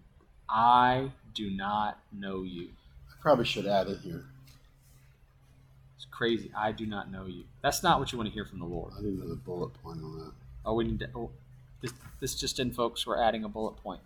[0.48, 2.68] I do not know you.
[3.08, 4.24] I probably should add it here.
[5.96, 6.50] It's crazy.
[6.56, 7.44] I do not know you.
[7.62, 8.92] That's not what you want to hear from the Lord.
[8.96, 10.32] I didn't know the bullet point on that.
[10.64, 11.08] Oh, we need to.
[11.14, 11.30] Oh,
[11.80, 13.06] this, this just in, folks.
[13.06, 14.00] We're adding a bullet point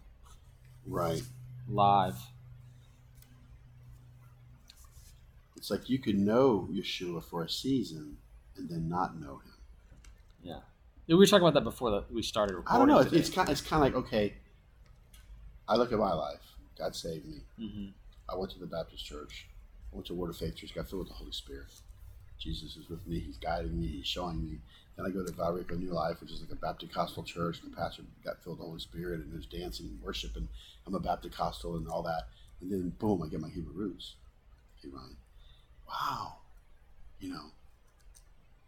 [0.87, 1.23] Right.
[1.69, 2.17] live.
[5.65, 8.19] It's like you could know Yeshua for a season
[8.55, 9.55] and then not know him.
[10.43, 10.59] Yeah.
[11.07, 12.75] We were talking about that before that we started recording.
[12.75, 12.99] I don't know.
[12.99, 13.21] It's, today.
[13.21, 13.49] it's kind.
[13.49, 14.35] It's kind of like okay.
[15.67, 16.43] I look at my life.
[16.79, 17.39] God saved me.
[17.59, 17.93] Mhm.
[18.29, 19.49] I went to the Baptist church.
[19.91, 20.75] I went to Word of Faith Church.
[20.75, 21.73] Got filled with the Holy Spirit.
[22.39, 23.21] Jesus is with me.
[23.21, 23.87] He's guiding me.
[23.87, 24.59] He's showing me.
[24.99, 27.63] Then I go to Valrico New Life, which is like a Baptist Costal church.
[27.63, 30.47] And the pastor got filled with the Holy Spirit, and there's dancing and worship, and
[30.87, 32.25] I'm a Baptist Costal and all that.
[32.61, 34.17] And then boom, I get my Hebrew roots.
[34.83, 35.17] Hey Ryan,
[35.89, 36.35] wow,
[37.21, 37.47] you know,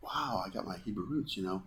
[0.02, 1.36] wow, I got my Hebrew roots.
[1.36, 1.62] You know,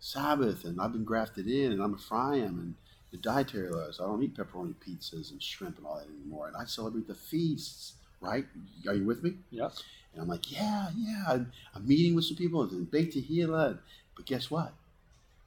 [0.00, 2.74] Sabbath, and I've been grafted in, and I'm a Ephraim, and
[3.10, 4.00] the dietary laws.
[4.00, 7.14] I don't eat pepperoni pizzas and shrimp and all that anymore, and I celebrate the
[7.14, 7.94] feasts.
[8.18, 8.46] Right?
[8.88, 9.34] Are you with me?
[9.50, 9.72] Yep.
[10.14, 11.24] And I'm like, yeah, yeah.
[11.28, 13.78] I'm, I'm meeting with some people and Beit Tehillah.
[14.16, 14.72] But guess what?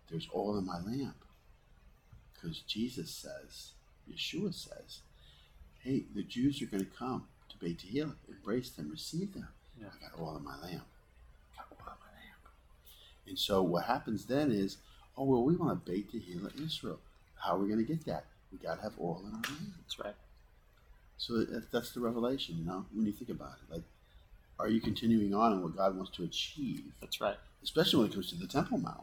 [0.10, 1.16] There's oil in my lamp.
[2.32, 3.72] Because Jesus says,
[4.10, 5.00] Yeshua says,
[5.84, 8.16] hey, the Jews are going to come to Beit Tehillah.
[8.28, 9.48] Embrace them, receive them.
[9.80, 9.88] Yeah.
[9.88, 10.84] I got oil in my lamp.
[11.56, 12.54] got oil in my lamp.
[13.28, 14.78] And so what happens then is,
[15.18, 17.00] oh, well, we want to Beit Tehillah Israel.
[17.36, 18.26] How are we going to get that?
[18.52, 19.74] We got to have oil in our lamp.
[19.82, 20.16] That's right.
[21.18, 23.74] So that's the revelation, you know, when you think about it.
[23.74, 23.84] Like,
[24.58, 27.36] are you continuing on in what God wants to achieve, That's right.
[27.64, 29.02] especially when it comes to the Temple Mount?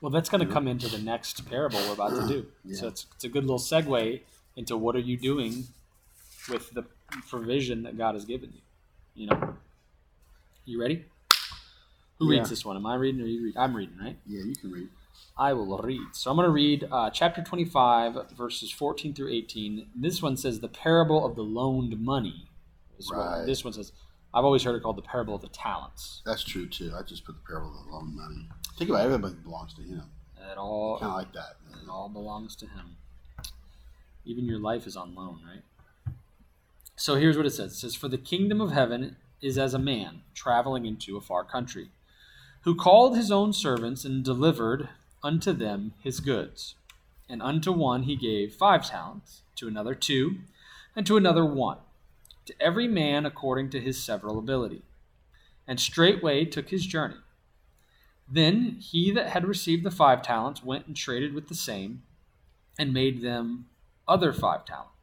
[0.00, 2.28] Well, that's going to come into the next parable we're about to
[2.66, 2.74] do.
[2.74, 4.20] So it's, it's a good little segue
[4.56, 5.64] into what are you doing
[6.48, 6.84] with the
[7.28, 8.60] provision that God has given you.
[9.14, 9.56] You know,
[10.64, 11.04] you ready?
[12.18, 12.38] Who Yeah.
[12.38, 12.76] reads this one?
[12.76, 13.56] Am I reading or you read?
[13.56, 14.18] I'm reading, right?
[14.26, 14.88] Yeah, you can read.
[15.36, 16.14] I will read.
[16.14, 19.90] So I'm going to read uh, chapter 25, verses 14 through 18.
[19.94, 22.48] This one says the parable of the loaned money.
[23.12, 23.44] Right.
[23.46, 23.92] this one says.
[24.34, 26.20] I've always heard it called the parable of the talents.
[26.26, 26.92] That's true too.
[26.94, 28.48] I just put the parable of the loaned money.
[28.76, 30.02] Think about it, everybody belongs to Him.
[30.36, 31.56] It all Kind of like that.
[31.82, 32.96] It all belongs to him.
[34.24, 35.62] Even your life is on loan, right?
[36.98, 37.72] So here's what it says.
[37.72, 41.44] It says, For the kingdom of heaven is as a man traveling into a far
[41.44, 41.90] country,
[42.62, 44.88] who called his own servants and delivered
[45.22, 46.74] unto them his goods.
[47.28, 50.38] And unto one he gave five talents, to another two,
[50.96, 51.78] and to another one,
[52.46, 54.82] to every man according to his several ability.
[55.68, 57.18] And straightway took his journey.
[58.28, 62.02] Then he that had received the five talents went and traded with the same,
[62.76, 63.66] and made them
[64.08, 64.97] other five talents.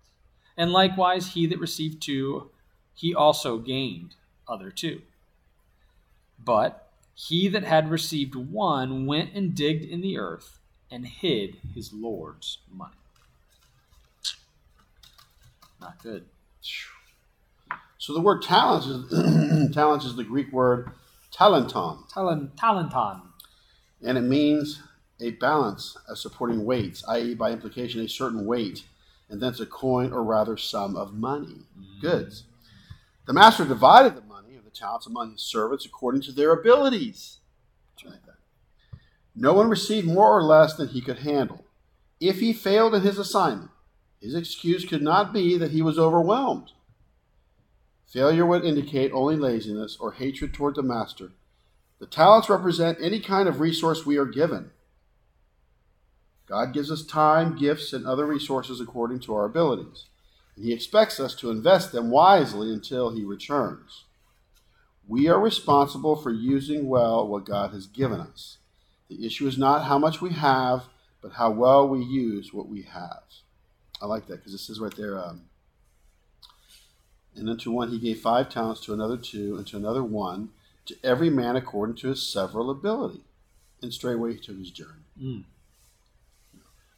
[0.57, 2.49] And likewise he that received two,
[2.93, 4.15] he also gained
[4.47, 5.01] other two.
[6.43, 10.59] But he that had received one went and digged in the earth
[10.91, 12.93] and hid his Lord's money.
[15.81, 16.25] Not good.
[17.97, 20.91] So the word talents is talents is the Greek word
[21.33, 23.21] talenton, Talent, talenton.
[24.03, 24.81] and it means
[25.19, 28.83] a balance of supporting weights, i.e., by implication, a certain weight,
[29.29, 32.01] and thence a coin or rather sum of money, mm-hmm.
[32.01, 32.43] goods.
[33.25, 37.39] The master divided the money of the talents among his servants according to their abilities.
[38.03, 38.19] Like.
[39.35, 41.65] No one received more or less than he could handle.
[42.21, 43.71] If he failed in his assignment,
[44.21, 46.71] his excuse could not be that he was overwhelmed.
[48.07, 51.31] Failure would indicate only laziness or hatred toward the master.
[51.99, 54.71] The talents represent any kind of resource we are given.
[56.47, 60.05] God gives us time, gifts, and other resources according to our abilities.
[60.55, 64.03] And He expects us to invest them wisely until He returns.
[65.07, 68.57] We are responsible for using well what God has given us.
[69.07, 70.85] The issue is not how much we have,
[71.21, 73.21] but how well we use what we have.
[74.01, 75.43] I like that because it says right there, um,
[77.35, 80.49] and unto one he gave five talents, to another two, and to another one,
[80.85, 83.21] to every man according to his several ability.
[83.81, 85.03] And straightway he took his journey.
[85.21, 85.43] Mm.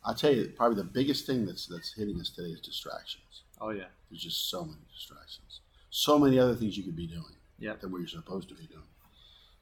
[0.08, 3.44] I tell you, probably the biggest thing that's that's hitting us today is distractions.
[3.60, 3.86] Oh, yeah.
[4.10, 7.82] There's just so many distractions, so many other things you could be doing Yep.
[7.82, 8.88] than what you're supposed to be doing.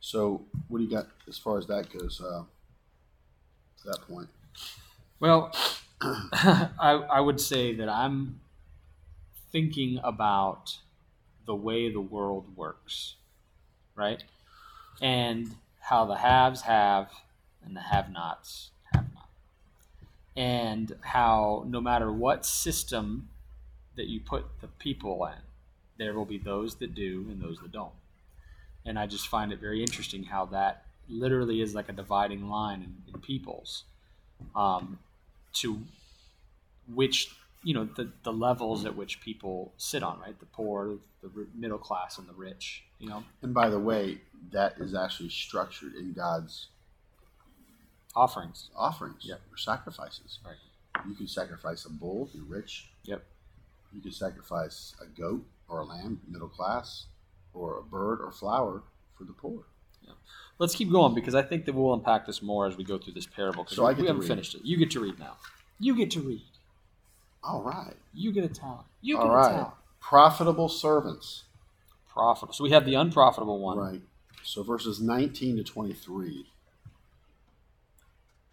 [0.02, 2.22] So, what do you got as far as that goes?
[2.22, 2.44] Uh,
[3.82, 4.30] to that point,
[5.20, 5.52] Well,
[6.02, 8.40] I, I would say that I'm
[9.52, 10.78] thinking about
[11.46, 13.16] the way the world works,
[13.96, 14.24] right?
[15.02, 17.10] And how the haves have
[17.64, 18.75] and the have nots have not.
[20.36, 23.30] And how no matter what system
[23.96, 25.42] that you put the people in,
[25.98, 27.94] there will be those that do and those that don't.
[28.86, 32.82] And I just find it very interesting how that literally is like a dividing line
[32.82, 33.84] in, in peoples
[34.56, 35.00] um,
[35.54, 35.82] to
[36.94, 37.30] which
[37.64, 41.78] you know the, the levels at which people sit on right the poor the middle
[41.78, 44.20] class and the rich you know And by the way,
[44.52, 46.68] that is actually structured in God's
[48.16, 49.42] offerings offerings Yep.
[49.52, 50.40] or sacrifices.
[50.46, 50.56] Right.
[51.08, 52.90] You can sacrifice a bull, if you're rich.
[53.04, 53.24] Yep.
[53.94, 57.06] You can sacrifice a goat or a lamb, middle class,
[57.54, 58.84] or a bird or flour
[59.18, 59.64] for the poor.
[60.60, 63.12] let's keep going because i think that we'll unpack this more as we go through
[63.14, 64.28] this parable because So I we, get we haven't read.
[64.28, 65.36] finished it you get to read now
[65.80, 66.44] you get to read
[67.44, 67.96] All right.
[68.14, 71.44] you get a talent you get All a Profitable servants.
[72.08, 74.02] profitable so we have the unprofitable one Right.
[74.44, 76.46] So verses 19 to 23.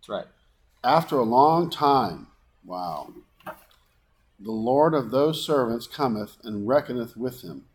[0.02, 0.26] That's right
[0.82, 2.26] After a long time,
[2.64, 3.12] wow,
[4.40, 7.66] the Lord of those servants cometh and reckoneth with him.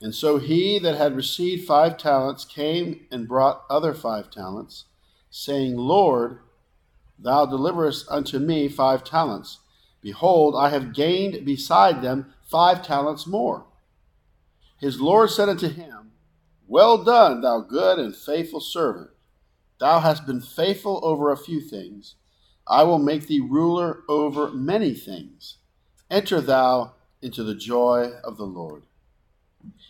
[0.00, 4.84] And so he that had received five talents came and brought other five talents,
[5.28, 6.38] saying, Lord,
[7.18, 9.58] thou deliverest unto me five talents.
[10.00, 13.66] Behold, I have gained beside them five talents more.
[14.78, 16.12] His Lord said unto him,
[16.68, 19.10] Well done, thou good and faithful servant.
[19.80, 22.14] Thou hast been faithful over a few things.
[22.66, 25.56] I will make thee ruler over many things.
[26.10, 28.82] Enter thou into the joy of the Lord.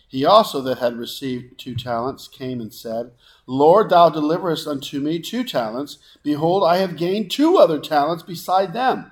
[0.07, 3.11] He also that had received two talents came and said,
[3.45, 5.99] Lord, thou deliverest unto me two talents.
[6.23, 9.11] Behold, I have gained two other talents beside them.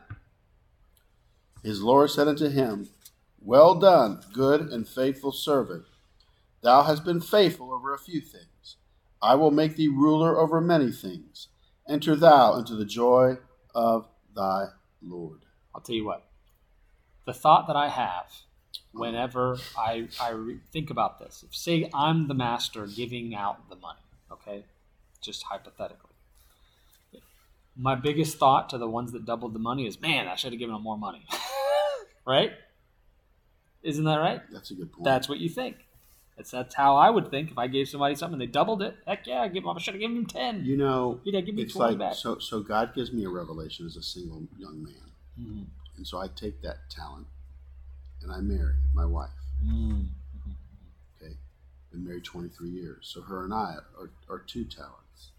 [1.64, 2.90] His Lord said unto him,
[3.42, 5.86] Well done, good and faithful servant.
[6.62, 8.49] Thou hast been faithful over a few things.
[9.22, 11.48] I will make thee ruler over many things.
[11.88, 13.38] Enter thou into the joy
[13.76, 14.68] of thy
[15.02, 15.40] Lord.
[15.74, 16.26] I'll tell you what.
[17.26, 18.28] The thought that I have
[18.92, 23.76] whenever I, I re- think about this, if say I'm the master giving out the
[23.76, 24.00] money,
[24.32, 24.66] okay,
[25.22, 26.12] just hypothetically,
[27.76, 30.60] my biggest thought to the ones that doubled the money is, man, I should have
[30.60, 31.26] given them more money,
[32.26, 32.52] right?
[33.84, 34.42] Isn't that right?
[34.52, 35.06] That's a good point.
[35.06, 35.78] That's what you think.
[36.40, 38.96] That's that's how I would think if I gave somebody something and they doubled it.
[39.06, 39.76] Heck yeah, I give them.
[39.76, 40.64] I should have given them ten.
[40.64, 42.14] you know, He'd have given me it's twenty like back.
[42.16, 42.40] so.
[42.40, 45.66] So God gives me a revelation as a single young man, Mhm.
[45.98, 47.28] and so I take that talent,
[48.22, 49.32] and I marry my wife.
[49.66, 50.08] Mm.
[51.22, 51.34] Okay,
[51.92, 53.00] been married twenty three years.
[53.14, 55.32] So her and I are, are two talents.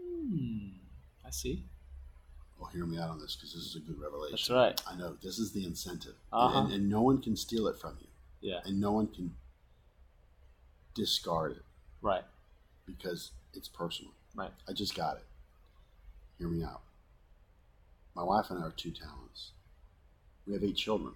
[0.00, 0.70] Hmm.
[1.24, 1.62] I see.
[2.58, 4.32] Well, hear me out on this because this is a good revelation.
[4.32, 4.82] That's right.
[4.90, 6.58] I know this is the incentive, Uh-huh.
[6.64, 8.08] and, and no one can steal it from you,
[8.40, 8.62] Yeah.
[8.64, 9.36] and no one can
[10.94, 11.62] discard it
[12.02, 12.24] Right.
[12.86, 14.12] because it's personal.
[14.34, 14.52] Right.
[14.68, 15.24] I just got it.
[16.38, 16.82] Hear me out.
[18.14, 19.52] My wife and I are two talents.
[20.46, 21.14] We have eight children.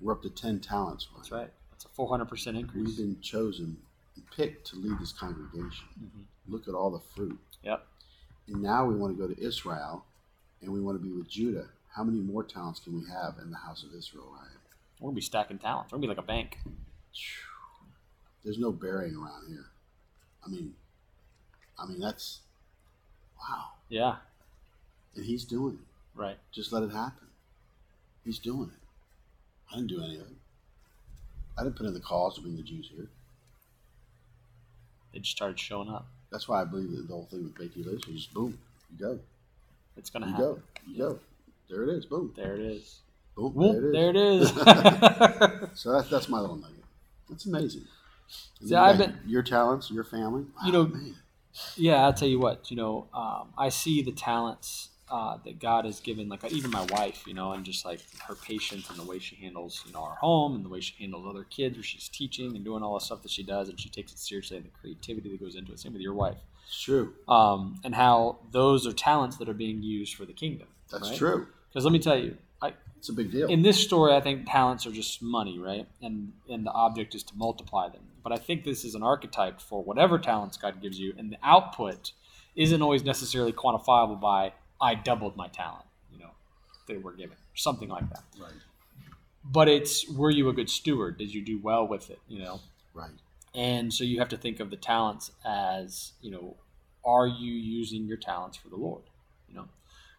[0.00, 1.08] We're up to ten talents.
[1.16, 1.50] That's right.
[1.70, 2.86] That's a four hundred percent increase.
[2.86, 3.78] We've been chosen
[4.16, 5.86] and picked to lead this congregation.
[6.00, 6.24] Mhm.
[6.46, 7.38] Look at all the fruit.
[7.62, 7.86] Yep.
[8.48, 10.04] And now we want to go to Israel
[10.62, 11.68] and we want to be with Judah.
[11.94, 14.50] How many more talents can we have in the house of Israel, Ryan?
[15.00, 15.92] We're gonna be stacking talents.
[15.92, 16.58] We're gonna be like a bank.
[18.44, 19.66] There's no burying around here.
[20.44, 20.74] I mean,
[21.78, 22.40] I mean that's
[23.38, 23.64] wow.
[23.88, 24.16] Yeah.
[25.16, 26.18] And he's doing it.
[26.20, 26.36] Right.
[26.52, 27.26] Just let it happen.
[28.24, 28.80] He's doing it.
[29.72, 30.36] I didn't do any of it.
[31.58, 33.08] I didn't put in the cause to bring the Jews here.
[35.12, 36.06] They just started showing up.
[36.30, 38.58] That's why I believe that the whole thing with Beatty List was just boom,
[38.92, 39.18] you go,
[39.96, 40.46] It's gonna you happen.
[40.46, 41.18] go, you go.
[41.70, 43.00] There it is, boom, There it is.
[43.34, 44.54] boom, Whoop, there it is.
[44.54, 45.68] there it is.
[45.78, 46.84] So that's that's my little nugget.
[47.28, 47.84] That's amazing.
[48.64, 50.44] See, I've been- your talents, your family.
[50.64, 51.14] You know, man.
[51.76, 52.70] yeah, I'll tell you what.
[52.70, 56.84] You know, um, I see the talents uh, that God has given, like even my
[56.90, 57.24] wife.
[57.26, 60.16] You know, and just like her patience and the way she handles, you know, our
[60.16, 63.04] home and the way she handles other kids, where she's teaching and doing all the
[63.04, 65.72] stuff that she does, and she takes it seriously and the creativity that goes into
[65.72, 65.80] it.
[65.80, 66.36] Same with your wife.
[66.66, 67.14] it's true.
[67.28, 70.68] um, and how those are talents that are being used for the kingdom.
[70.90, 71.16] That's right?
[71.18, 71.46] true.
[71.70, 73.48] Because let me tell you, I, It's a big deal.
[73.48, 75.86] in this story, I think talents are just money, right?
[76.02, 78.02] And and the object is to multiply them.
[78.28, 81.38] But I think this is an archetype for whatever talents God gives you, and the
[81.42, 82.12] output
[82.56, 84.52] isn't always necessarily quantifiable by
[84.82, 86.32] I doubled my talent, you know,
[86.86, 88.24] they were given, or something like that.
[88.38, 88.52] right,
[89.42, 91.16] But it's were you a good steward?
[91.16, 92.18] Did you do well with it?
[92.28, 92.60] You know,
[92.92, 93.12] right.
[93.54, 96.56] and so you have to think of the talents as, you know,
[97.06, 99.04] are you using your talents for the Lord?
[99.48, 99.68] You know,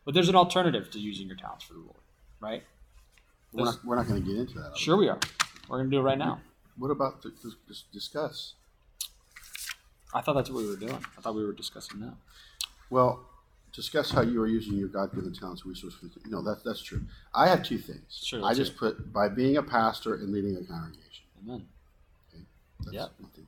[0.03, 2.01] But there's an alternative to using your talents for the Lord,
[2.39, 2.63] right?
[3.53, 4.75] We're not, we're not going to get into that.
[4.75, 5.19] Sure, we are.
[5.67, 6.41] We're going to do it right now.
[6.79, 8.53] What about the, the, dis- discuss?
[10.13, 10.97] I thought that's what we were doing.
[11.17, 12.13] I thought we were discussing that.
[12.89, 13.19] Well,
[13.73, 15.99] discuss how you are using your God-given talents and resources.
[16.25, 17.01] No, that, that's true.
[17.35, 18.19] I have two things.
[18.23, 21.25] Sure, I let's just put by being a pastor and leading a congregation.
[21.45, 21.67] Amen.
[22.81, 23.07] That's Yeah.
[23.19, 23.45] one thing.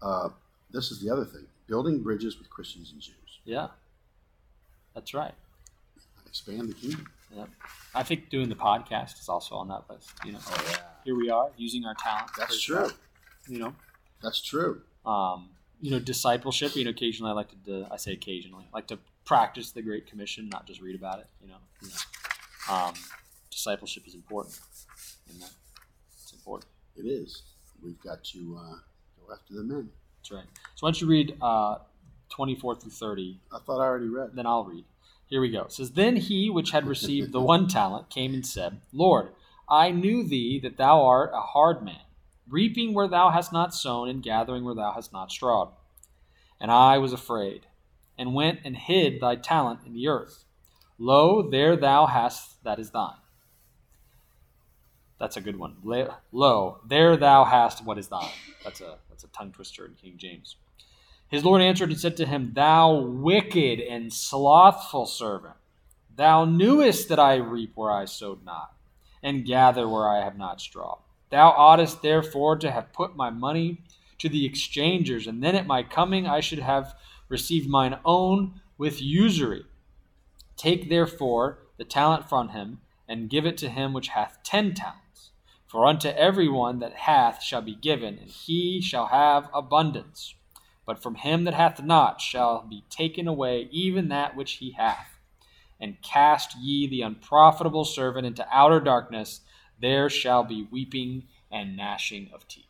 [0.00, 0.28] Uh,
[0.70, 3.40] this is the other thing: building bridges with Christians and Jews.
[3.44, 3.68] Yeah.
[4.94, 5.34] That's right.
[6.26, 7.06] Expand the kingdom.
[7.34, 7.48] Yep.
[7.94, 10.10] I think doing the podcast is also on that list.
[10.24, 12.30] You know, Oh yeah, here we are using our talent.
[12.38, 12.76] that's true.
[12.76, 12.92] God,
[13.48, 13.74] You know,
[14.22, 14.82] That's true.
[15.04, 15.50] um,
[15.80, 16.76] you know, discipleship.
[16.76, 17.56] You know, occasionally I like to.
[17.56, 21.18] Do, I say occasionally, I like to practice the Great Commission, not just read about
[21.20, 21.26] it.
[21.40, 22.74] You know, you know.
[22.74, 22.94] Um,
[23.50, 24.56] discipleship is important.
[25.34, 25.48] Amen.
[26.22, 26.70] It's important.
[26.96, 27.42] It is.
[27.82, 28.74] We've got to uh,
[29.26, 29.90] go after the men.
[30.20, 30.44] That's right.
[30.76, 31.78] So why don't you read uh,
[32.28, 34.30] 24 through 30 I thought I already read.
[34.34, 34.84] then I'll read.
[35.26, 35.62] Here we go.
[35.62, 39.30] It says, Then he which had received the one talent came and said, Lord,
[39.68, 42.02] I knew thee that thou art a hard man,
[42.48, 45.70] reaping where thou hast not sown, and gathering where thou hast not strawed.
[46.60, 47.66] And I was afraid,
[48.18, 50.44] and went and hid thy talent in the earth.
[50.98, 53.16] Lo, there thou hast that is thine.
[55.18, 55.76] That's a good one.
[56.32, 58.30] Lo, there thou hast what is thine.
[58.64, 60.56] That's a that's a tongue twister in King James.
[61.28, 65.54] His Lord answered and said to him, Thou wicked and slothful servant,
[66.14, 68.74] thou knewest that I reap where I sowed not,
[69.22, 70.98] and gather where I have not straw.
[71.30, 73.78] Thou oughtest therefore to have put my money
[74.18, 76.94] to the exchangers, and then at my coming I should have
[77.28, 79.64] received mine own with usury.
[80.56, 85.30] Take therefore the talent from him, and give it to him which hath ten talents.
[85.66, 90.34] For unto every one that hath shall be given, and he shall have abundance.
[90.84, 95.11] But from him that hath not shall be taken away even that which he hath.
[95.82, 99.40] And cast ye the unprofitable servant into outer darkness,
[99.80, 102.66] there shall be weeping and gnashing of teeth.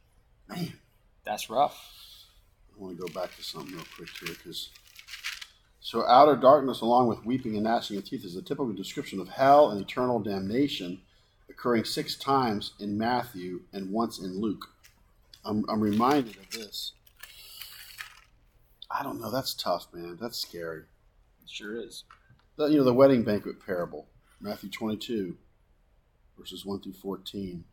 [0.49, 0.73] Man,
[1.25, 2.27] That's rough.
[2.75, 4.71] I want to go back to something real quick here because.
[5.81, 9.29] So, outer darkness, along with weeping and gnashing of teeth, is a typical description of
[9.29, 11.01] hell and eternal damnation,
[11.51, 14.69] occurring six times in Matthew and once in Luke.
[15.45, 16.93] I'm, I'm reminded of this.
[18.91, 19.31] I don't know.
[19.31, 20.19] That's tough, man.
[20.21, 20.85] That's scary.
[21.43, 22.05] It sure is.
[22.57, 24.09] The, you know, the wedding banquet parable,
[24.41, 25.37] Matthew 22,
[26.39, 27.65] verses 1 through 14.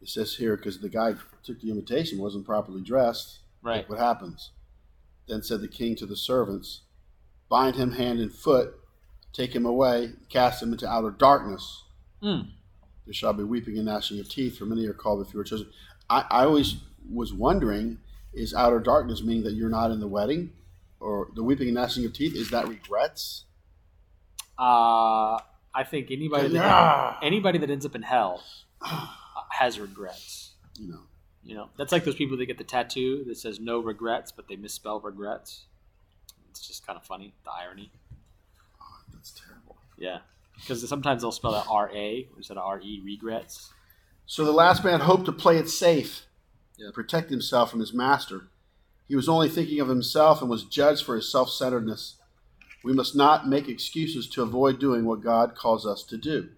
[0.00, 1.14] It says here, because the guy
[1.44, 3.38] took the invitation, wasn't properly dressed.
[3.62, 3.88] Right.
[3.88, 4.50] What happens.
[5.28, 6.80] Then said the king to the servants,
[7.48, 8.74] Bind him hand and foot,
[9.32, 11.84] take him away, cast him into outer darkness.
[12.22, 12.48] Mm.
[13.04, 15.44] There shall be weeping and gnashing of teeth, for many are called, but few are
[15.44, 15.68] chosen.
[16.10, 16.76] I, I always
[17.08, 17.98] was wondering,
[18.32, 20.52] is outer darkness meaning that you're not in the wedding?
[21.02, 23.44] Or the weeping and gnashing of teeth, is that regrets?
[24.58, 25.36] Uh,
[25.74, 27.18] I think anybody that, Yeah.
[27.22, 28.44] anybody that ends up in hell
[29.50, 30.52] has regrets.
[30.78, 31.00] You know,
[31.44, 34.46] You know, that's like those people that get the tattoo that says no regrets, but
[34.46, 35.64] they misspell regrets.
[36.50, 37.90] It's just kind of funny, the irony.
[38.80, 39.76] oh, that's terrible.
[39.98, 40.20] Yeah.
[40.54, 43.72] Because sometimes they'll spell that R A instead of R E, regrets.
[44.26, 46.26] So the last man hoped to play it safe,
[46.76, 46.90] Yeah.
[46.94, 48.46] protect himself from his master.
[49.12, 52.16] He was only thinking of himself and was judged for his self centeredness.
[52.82, 56.48] We must not make excuses to avoid doing what God calls us to do.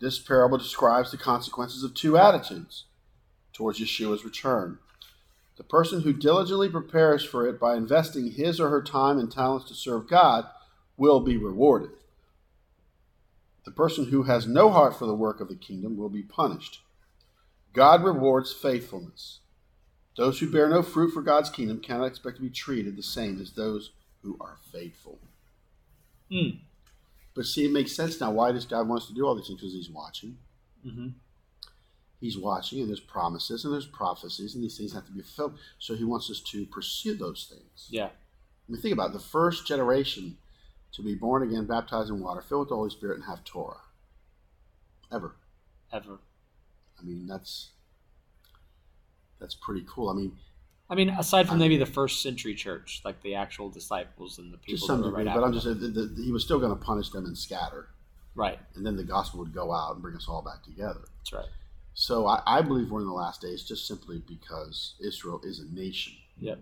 [0.00, 2.86] This parable describes the consequences of two attitudes
[3.52, 4.78] towards Yeshua's return.
[5.58, 9.68] The person who diligently prepares for it by investing his or her time and talents
[9.68, 10.46] to serve God
[10.96, 11.90] will be rewarded.
[13.66, 16.80] The person who has no heart for the work of the kingdom will be punished.
[17.74, 19.39] God rewards faithfulness.
[20.16, 23.40] Those who bear no fruit for God's kingdom cannot expect to be treated the same
[23.40, 23.92] as those
[24.22, 25.18] who are faithful.
[26.30, 26.58] Mm.
[27.34, 28.30] But see, it makes sense now.
[28.32, 29.60] Why does God want us to do all these things?
[29.60, 30.36] Because He's watching.
[30.82, 31.08] hmm
[32.20, 35.58] He's watching, and there's promises and there's prophecies, and these things have to be fulfilled.
[35.78, 37.86] So He wants us to pursue those things.
[37.88, 38.06] Yeah.
[38.08, 39.12] I mean, think about it.
[39.14, 40.36] the first generation
[40.92, 43.80] to be born again, baptized in water, filled with the Holy Spirit, and have Torah.
[45.10, 45.34] Ever.
[45.92, 46.18] Ever.
[46.98, 47.70] I mean, that's
[49.40, 50.08] that's pretty cool.
[50.08, 50.32] I mean,
[50.88, 54.58] I mean, aside from maybe the first century church, like the actual disciples and the
[54.58, 54.80] people.
[54.80, 56.84] to some degree, right but I'm just saying that that he was still going to
[56.84, 57.88] punish them and scatter,
[58.34, 58.58] right.
[58.74, 61.00] and then the gospel would go out and bring us all back together.
[61.18, 61.48] That's right.
[61.94, 65.74] So I, I believe we're in the last days just simply because Israel is a
[65.74, 66.14] nation.
[66.38, 66.60] Yep.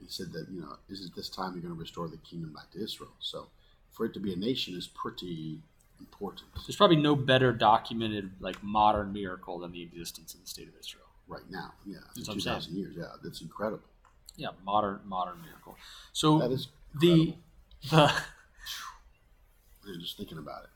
[0.00, 2.52] He said that you know, is it this time you're going to restore the kingdom
[2.52, 3.12] back to Israel?
[3.20, 3.48] So
[3.90, 5.60] for it to be a nation is pretty
[6.00, 10.68] important There's probably no better documented like modern miracle than the existence of the state
[10.68, 11.03] of Israel.
[11.28, 11.72] Right now.
[11.86, 12.94] Yeah, That's in what I'm two thousand years.
[12.96, 13.82] Yeah, that's incredible.
[14.36, 15.76] Yeah, modern modern miracle.
[16.12, 16.68] So That is
[17.00, 17.38] the incredible.
[17.90, 17.96] the
[19.86, 20.70] Man, just thinking about it.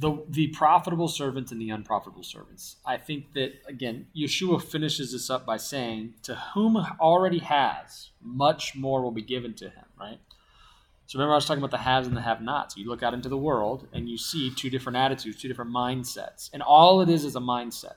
[0.00, 2.76] the the profitable servants and the unprofitable servants.
[2.86, 8.76] I think that again, Yeshua finishes this up by saying, "To whom already has, much
[8.76, 10.18] more will be given to him." Right.
[11.06, 12.78] So remember, I was talking about the haves and the have-nots.
[12.78, 16.48] You look out into the world and you see two different attitudes, two different mindsets,
[16.54, 17.96] and all it is is a mindset.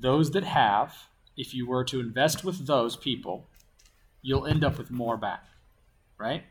[0.00, 0.94] Those that have,
[1.36, 3.46] if you were to invest with those people,
[4.22, 5.44] you'll end up with more back,
[6.18, 6.44] right?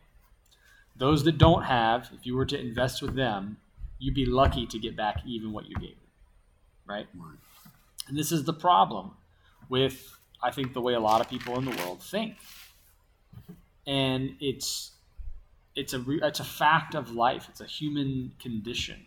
[0.95, 3.58] Those that don't have, if you were to invest with them,
[3.97, 5.95] you'd be lucky to get back even what you gave
[6.89, 7.08] right?
[7.16, 7.38] Right.
[8.08, 9.12] And this is the problem
[9.70, 12.36] with, I think, the way a lot of people in the world think.
[13.86, 14.91] And it's
[15.76, 17.47] it's a re- it's a fact of life.
[17.50, 19.06] It's a human condition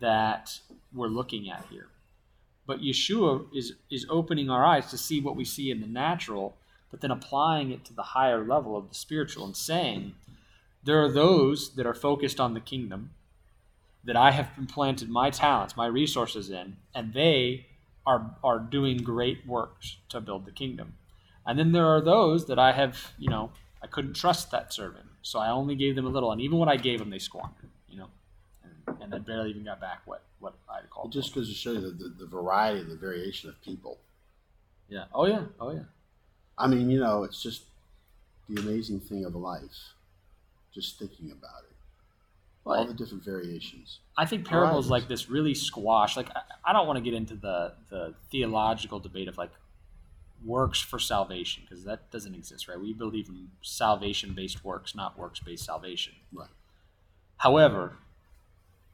[0.00, 0.58] that
[0.92, 1.88] we're looking at here.
[2.66, 6.54] But Yeshua is is opening our eyes to see what we see in the natural,
[6.90, 10.14] but then applying it to the higher level of the spiritual and saying,
[10.84, 13.10] there are those that are focused on the kingdom
[14.04, 17.66] that I have implanted my talents, my resources in, and they
[18.06, 20.94] are are doing great works to build the kingdom.
[21.46, 23.50] And then there are those that I have, you know,
[23.82, 26.68] I couldn't trust that servant, so I only gave them a little, and even what
[26.68, 27.70] I gave them, they squandered,
[29.02, 31.06] and, then barely even got back what what I'd call.
[31.06, 33.98] It just goes to show you the, the, the variety the variation of people.
[34.88, 35.04] yeah.
[35.14, 35.44] Oh yeah.
[35.60, 35.84] Oh yeah.
[36.58, 37.62] I mean, you know, it's just
[38.48, 39.94] the amazing thing of life.
[40.74, 41.76] Just thinking about it,
[42.64, 43.98] all the different variations.
[44.16, 44.90] I think parables Varieties.
[44.90, 46.16] like this really squash.
[46.16, 49.50] Like I, I don't want to get into the the theological debate of like
[50.44, 52.80] works for salvation because that doesn't exist, right?
[52.80, 56.14] We believe in salvation based works, not works based salvation.
[56.32, 56.48] Right.
[57.38, 57.96] However,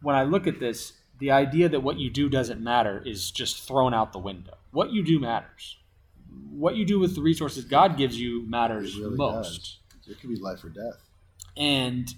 [0.02, 3.66] when I look at this, the idea that what you do doesn't matter is just
[3.66, 4.56] thrown out the window.
[4.70, 5.76] What you do matters.
[6.50, 9.78] What you do with the resources God gives you matters really most.
[10.06, 10.08] does.
[10.08, 11.02] It could be life or death.
[11.56, 12.12] And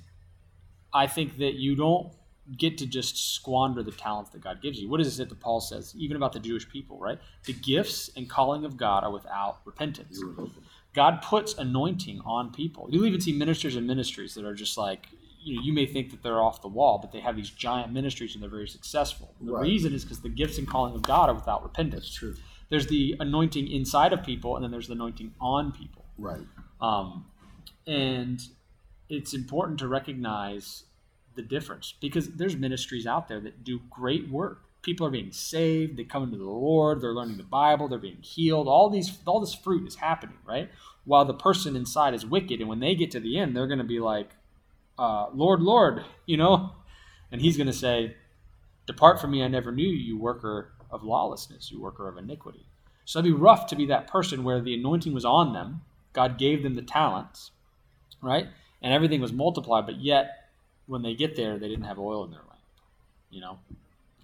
[0.92, 2.12] I think that you don't
[2.56, 4.90] get to just squander the talents that God gives you.
[4.90, 7.18] What is it that Paul says, even about the Jewish people, right?
[7.44, 10.20] The gifts and calling of God are without repentance.
[10.92, 12.88] God puts anointing on people.
[12.90, 15.06] You'll even see ministers and ministries that are just like,
[15.42, 17.92] you know, you may think that they're off the wall, but they have these giant
[17.92, 19.34] ministries and they're very successful.
[19.40, 19.62] The Right.
[19.62, 22.04] reason is because the gifts and calling of God are without repentance.
[22.04, 22.34] That's true.
[22.68, 26.04] There's the anointing inside of people, and then there's the anointing on people.
[26.18, 26.46] Right.
[26.80, 27.26] Um,
[27.86, 28.40] and
[29.08, 30.84] it's important to recognize
[31.34, 34.62] the difference because there's ministries out there that do great work.
[34.82, 35.96] People are being saved.
[35.96, 37.00] They come into the Lord.
[37.00, 37.88] They're learning the Bible.
[37.88, 38.68] They're being healed.
[38.68, 40.70] All these, all this fruit is happening, right?
[41.04, 43.78] While the person inside is wicked, and when they get to the end, they're going
[43.78, 44.30] to be like,
[45.00, 46.72] uh, "Lord, Lord," you know,
[47.32, 48.16] and He's going to say,
[48.86, 52.66] "Depart from me, I never knew you, you worker of lawlessness, you worker of iniquity."
[53.04, 55.82] So it'd be rough to be that person where the anointing was on them,
[56.12, 57.50] God gave them the talents,
[58.22, 58.46] right?
[58.82, 60.50] And everything was multiplied, but yet
[60.86, 62.60] when they get there, they didn't have oil in their lamp.
[63.30, 63.58] You know,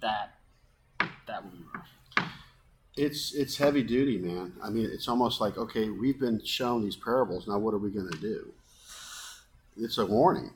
[0.01, 0.35] that
[1.27, 1.89] that would be rough.
[2.95, 4.53] It's it's heavy duty, man.
[4.63, 7.47] I mean, it's almost like okay, we've been shown these parables.
[7.47, 8.53] Now, what are we going to do?
[9.77, 10.51] It's a warning.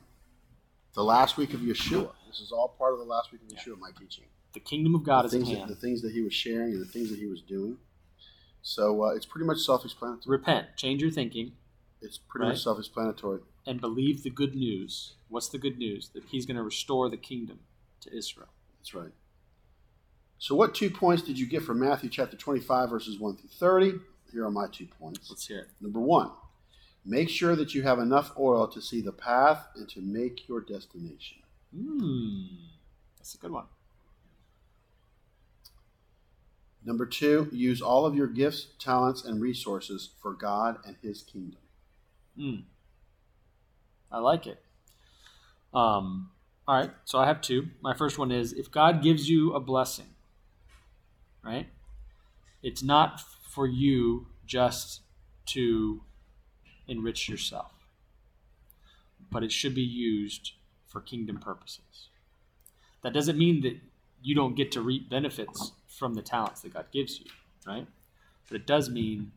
[0.94, 2.10] The last week of Yeshua.
[2.28, 3.78] This is all part of the last week of Yeshua.
[3.78, 4.24] My teaching.
[4.52, 5.70] The kingdom of God the is at things, that, hand.
[5.70, 7.78] the things that he was sharing and the things that he was doing.
[8.60, 10.36] So uh, it's pretty much self-explanatory.
[10.38, 11.52] Repent, change your thinking,
[12.02, 12.52] It's pretty Right.
[12.52, 13.40] much self-explanatory.
[13.66, 15.14] and believe the good news.
[15.28, 16.10] What's the good news?
[16.10, 17.60] That He's going to restore the kingdom
[18.00, 18.48] to Israel.
[18.78, 19.12] That's right.
[20.38, 23.92] So, what two points did you get from Matthew chapter 25, verses 1 through 30?
[24.32, 25.30] Here are my two points.
[25.30, 25.68] Let's hear it.
[25.80, 26.30] Number one,
[27.04, 30.60] make sure that you have enough oil to see the path and to make your
[30.60, 31.38] destination.
[31.74, 32.44] Hmm,
[33.18, 33.66] that's a good one.
[36.84, 41.60] Number two, use all of your gifts, talents, and resources for God and His kingdom.
[42.36, 42.56] Hmm.
[44.10, 44.62] I like it.
[45.72, 46.30] Um,
[46.66, 47.68] all right, so I have two.
[47.80, 50.14] My first one is if God gives you a blessing,
[51.42, 51.68] right?
[52.62, 55.00] It's not for you just
[55.46, 56.02] to
[56.92, 57.72] enrich yourself,
[59.30, 60.52] but it should be used
[60.86, 62.08] for kingdom purposes.
[63.02, 63.80] That doesn't mean that
[64.22, 67.26] you don't get to reap benefits from the talents that God gives you,
[67.66, 67.86] right?
[68.48, 69.32] But it does mean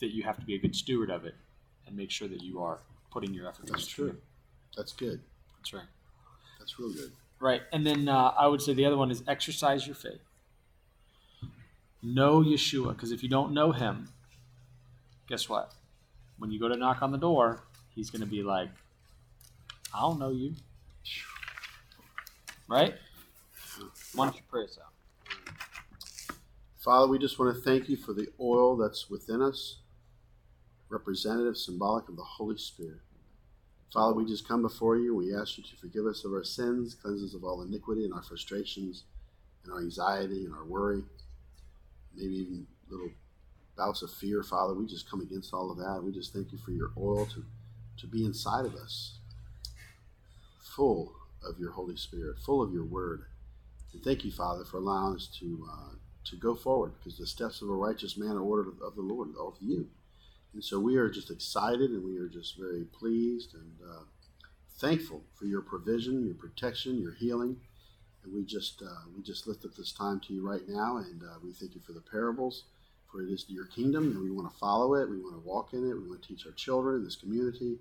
[0.00, 1.34] that you have to be a good steward of it
[1.86, 2.80] and make sure that you are
[3.10, 3.66] putting your effort.
[3.66, 4.08] That's true.
[4.08, 4.22] it.
[4.76, 5.20] That's good.
[5.58, 5.88] That's right.
[6.58, 7.12] That's real good.
[7.40, 7.62] Right.
[7.72, 10.20] And then uh, I would say the other one is exercise your faith.
[12.02, 14.10] Know Yeshua, because if you don't know him,
[15.28, 15.72] guess what?
[16.38, 17.62] When you go to knock on the door,
[17.94, 18.68] he's going to be like,
[19.94, 20.54] I don't know you.
[22.68, 22.94] Right?
[24.14, 24.92] Why don't you pray us out?
[26.78, 29.78] Father, we just want to thank you for the oil that's within us,
[30.88, 33.00] representative, symbolic of the Holy Spirit.
[33.92, 35.14] Father, we just come before you.
[35.14, 38.12] We ask you to forgive us of our sins, cleanse us of all iniquity and
[38.12, 39.04] our frustrations
[39.64, 41.02] and our anxiety and our worry,
[42.14, 43.10] maybe even little
[43.76, 44.74] bouts of fear, Father.
[44.74, 46.02] We just come against all of that.
[46.02, 47.44] We just thank you for your oil to,
[47.98, 49.18] to be inside of us,
[50.60, 51.12] full
[51.46, 53.24] of your Holy Spirit, full of your word.
[53.92, 57.62] And thank you, Father, for allowing us to, uh, to go forward because the steps
[57.62, 59.88] of a righteous man are ordered of, the Lord, of you.
[60.52, 64.02] And so we are just excited and we are just very pleased and uh,
[64.78, 67.56] thankful for your provision, your protection, your healing.
[68.24, 71.22] And we just uh, we just lift up this time to you right now, and
[71.22, 72.64] uh, we thank you for the parables,
[73.16, 75.08] for it is your kingdom, and we want to follow it.
[75.08, 75.94] We want to walk in it.
[75.94, 77.78] We want to teach our children, this community,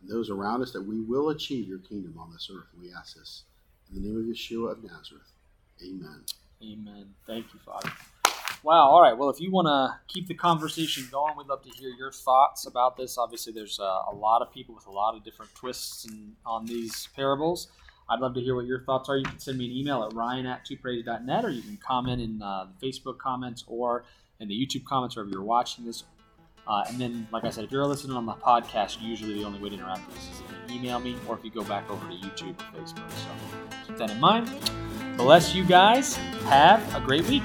[0.00, 2.66] and those around us that we will achieve your kingdom on this earth.
[2.78, 3.44] We ask this
[3.90, 5.32] in the name of Yeshua of Nazareth.
[5.82, 6.22] Amen.
[6.62, 7.06] Amen.
[7.26, 7.90] Thank you, Father.
[8.62, 8.90] Wow.
[8.90, 9.16] All right.
[9.16, 12.66] Well, if you want to keep the conversation going, we'd love to hear your thoughts
[12.66, 13.18] about this.
[13.18, 16.64] Obviously, there's uh, a lot of people with a lot of different twists in, on
[16.64, 17.68] these parables.
[18.08, 19.16] I'd love to hear what your thoughts are.
[19.16, 22.42] You can send me an email at ryan at twopraise.net or you can comment in
[22.42, 24.04] uh, the Facebook comments or
[24.40, 26.04] in the YouTube comments wherever you're watching this.
[26.66, 29.58] Uh, and then, like I said, if you're listening on the podcast, usually the only
[29.58, 31.90] way to interact with us is if you email me or if you go back
[31.90, 33.10] over to YouTube or Facebook.
[33.10, 33.28] So
[33.86, 34.50] keep that in mind.
[35.16, 36.16] Bless you guys.
[36.46, 37.42] Have a great week.